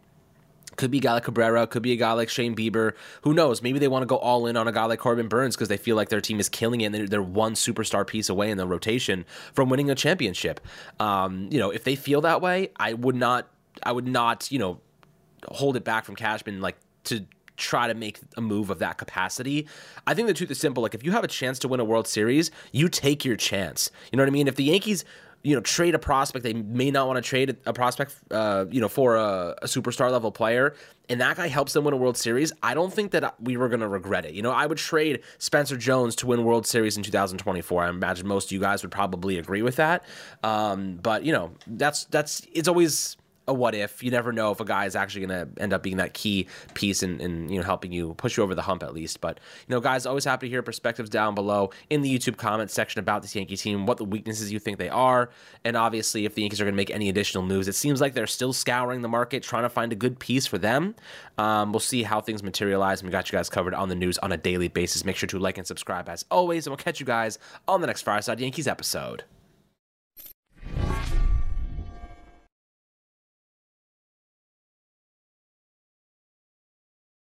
could 0.80 0.92
be 0.92 1.00
a 1.00 1.02
guy 1.02 1.14
like 1.14 1.26
Cabrera, 1.26 1.68
could 1.68 1.84
be 1.84 1.92
a 1.92 1.98
guy 1.98 2.14
like 2.14 2.30
Shane 2.30 2.56
Bieber. 2.56 2.94
Who 3.24 3.34
knows? 3.34 3.62
Maybe 3.62 3.80
they 3.80 3.90
want 3.90 4.04
to 4.04 4.06
go 4.06 4.16
all 4.16 4.48
in 4.48 4.56
on 4.56 4.66
a 4.66 4.72
guy 4.72 4.86
like 4.86 5.00
Corbin 5.00 5.28
Burnes 5.28 5.54
because 5.56 5.68
they 5.68 5.76
feel 5.76 5.98
like 5.98 6.08
their 6.08 6.22
team 6.22 6.40
is 6.40 6.48
killing 6.48 6.80
it 6.80 6.86
and 6.86 7.10
they're, 7.10 7.20
one 7.20 7.54
superstar 7.54 8.08
piece 8.08 8.30
away 8.30 8.50
in 8.50 8.58
the 8.58 8.66
rotation 8.66 9.26
from 9.54 9.70
winning 9.70 9.92
a 9.92 9.96
championship. 9.96 10.62
Um, 11.02 11.50
you 11.52 11.60
know, 11.60 11.70
if 11.70 11.84
they 11.84 11.96
feel 11.96 12.22
that 12.22 12.42
way, 12.42 12.70
I 12.78 12.94
would 12.94 13.16
not, 13.16 13.50
I 13.84 13.92
would 13.92 14.08
not, 14.08 14.50
you 14.52 14.58
know, 14.58 14.80
hold 15.50 15.76
it 15.76 15.84
back 15.84 16.06
from 16.06 16.16
Cashman 16.16 16.62
like 16.62 16.78
to 17.06 17.26
try 17.58 17.88
to 17.88 17.94
make 17.94 18.20
a 18.38 18.42
move 18.42 18.70
of 18.70 18.80
that 18.80 18.98
capacity. 18.98 19.68
I 20.08 20.14
think 20.14 20.30
the 20.30 20.34
truth 20.34 20.50
is 20.50 20.60
simple. 20.60 20.82
Like 20.82 20.96
if 20.96 21.04
you 21.04 21.12
have 21.12 21.26
a 21.26 21.28
chance 21.28 21.60
to 21.60 21.68
win 21.68 21.82
a 21.82 21.86
World 21.86 22.08
Series, 22.08 22.52
you 22.72 22.88
take 22.88 23.26
your 23.26 23.36
chance. 23.36 23.92
You 24.12 24.18
know 24.18 24.24
what 24.24 24.30
I 24.30 24.32
mean? 24.32 24.48
If 24.48 24.56
the 24.56 24.64
Yankees 24.64 25.04
you 25.44 25.56
know 25.56 25.62
trade 25.62 25.96
a 25.96 26.00
prospect. 26.00 26.44
They 26.44 26.54
may 26.54 26.92
not 26.92 27.08
want 27.08 27.18
to 27.18 27.22
trade 27.22 27.58
a 27.66 27.74
prospect 27.74 28.16
uh, 28.32 28.66
you 28.70 28.82
know 28.82 28.88
for 28.88 29.16
a, 29.16 29.56
a, 29.62 29.66
superstar 29.66 30.12
level 30.12 30.32
player 30.32 30.76
and 31.08 31.20
that 31.22 31.38
guy 31.38 31.48
helps 31.48 31.74
them 31.74 31.86
win 31.86 31.94
a 31.94 31.98
world 31.98 32.18
series. 32.18 32.52
I 32.62 32.74
don't 32.74 32.94
think 32.94 33.12
that 33.12 33.36
we 33.42 33.58
were 33.58 33.68
going 33.68 33.80
to 33.80 33.88
regret 33.88 34.26
it. 34.26 34.34
You 34.34 34.42
know 34.42 34.52
i 34.52 34.66
would 34.66 34.78
trade 34.78 35.22
spencer 35.38 35.78
jones 35.78 36.16
to 36.18 36.28
win 36.28 36.44
world 36.44 36.68
series 36.68 36.98
in 36.98 37.04
2024 37.04 37.84
i 37.84 37.90
imagine 37.90 38.28
most 38.28 38.48
of 38.48 38.52
you 38.52 38.60
guys 38.60 38.82
would 38.84 38.92
probably 38.92 39.38
agree 39.38 39.62
with 39.62 39.78
that. 39.78 40.06
Um, 40.44 41.00
but 41.02 41.24
you 41.24 41.32
know 41.32 41.52
that's 41.68 42.06
that's 42.06 42.46
it's 42.54 42.68
always 42.68 43.18
a 43.50 43.54
what 43.54 43.76
if. 43.76 44.02
You 44.04 44.12
never 44.12 44.32
know 44.32 44.52
if 44.52 44.60
a 44.60 44.66
guy 44.66 44.86
is 44.86 44.96
actually 44.96 45.26
going 45.26 45.48
to 45.48 45.62
end 45.62 45.74
up 45.74 45.84
being 45.84 45.98
that 45.98 46.14
key 46.14 46.48
piece 46.76 47.04
and 47.04 47.52
you 47.52 47.58
know 47.58 47.66
helping 47.66 47.92
you 47.92 48.14
push 48.14 48.38
you 48.38 48.44
over 48.44 48.56
the 48.56 48.62
hump 48.62 48.84
at 48.84 48.94
least. 48.94 49.20
But 49.20 49.40
you 49.68 49.76
know, 49.76 49.82
guys, 49.82 50.06
always 50.06 50.24
happy 50.24 50.48
to 50.48 50.52
hear 50.52 50.62
perspectives 50.62 51.10
down 51.10 51.36
below 51.36 51.72
in 51.90 52.02
the 52.02 52.18
YouTube 52.18 52.38
comments 52.38 52.74
section 52.74 53.00
about 53.00 53.22
this 53.22 53.36
Yankee 53.36 53.58
team, 53.58 53.86
what 53.86 53.98
the 53.98 54.06
weaknesses 54.06 54.52
you 54.52 54.60
think 54.60 54.78
they 54.78 54.90
are, 54.90 55.30
and 55.66 55.76
obviously 55.76 56.26
if 56.26 56.36
the 56.36 56.42
Yankees 56.42 56.62
are 56.62 56.66
going 56.66 56.74
to 56.74 56.78
make 56.78 56.92
any 56.92 57.10
additional 57.10 57.44
moves. 57.44 57.68
It 57.68 57.76
seems 57.76 58.00
like 58.00 58.14
they're 58.14 58.28
still 58.28 58.54
scouring 58.54 59.02
the 59.02 59.10
market, 59.10 59.44
trying 59.44 59.64
to 59.64 59.70
find 59.70 59.92
a 59.92 59.96
good 59.96 60.20
piece 60.20 60.46
for 60.46 60.58
them. 60.58 60.96
Um, 61.38 61.74
we'll 61.74 61.80
see 61.80 62.04
how 62.04 62.22
things 62.22 62.44
materialize, 62.44 63.02
and 63.02 63.10
we 63.10 63.12
got 63.12 63.32
you 63.32 63.38
guys 63.38 63.50
covered 63.50 63.74
on 63.74 63.90
the 63.90 63.96
news 63.96 64.18
on 64.20 64.32
a 64.32 64.38
daily 64.38 64.68
basis. 64.68 65.04
Make 65.04 65.16
sure 65.16 65.28
to 65.28 65.40
like 65.40 65.58
and 65.58 65.66
subscribe 65.66 66.08
as 66.08 66.24
always, 66.30 66.68
and 66.68 66.72
we'll 66.72 66.78
catch 66.78 67.00
you 67.00 67.06
guys 67.06 67.40
on 67.68 67.82
the 67.82 67.88
next 67.88 68.04
Fireside 68.04 68.40
Yankees 68.40 68.68
episode. 68.68 69.24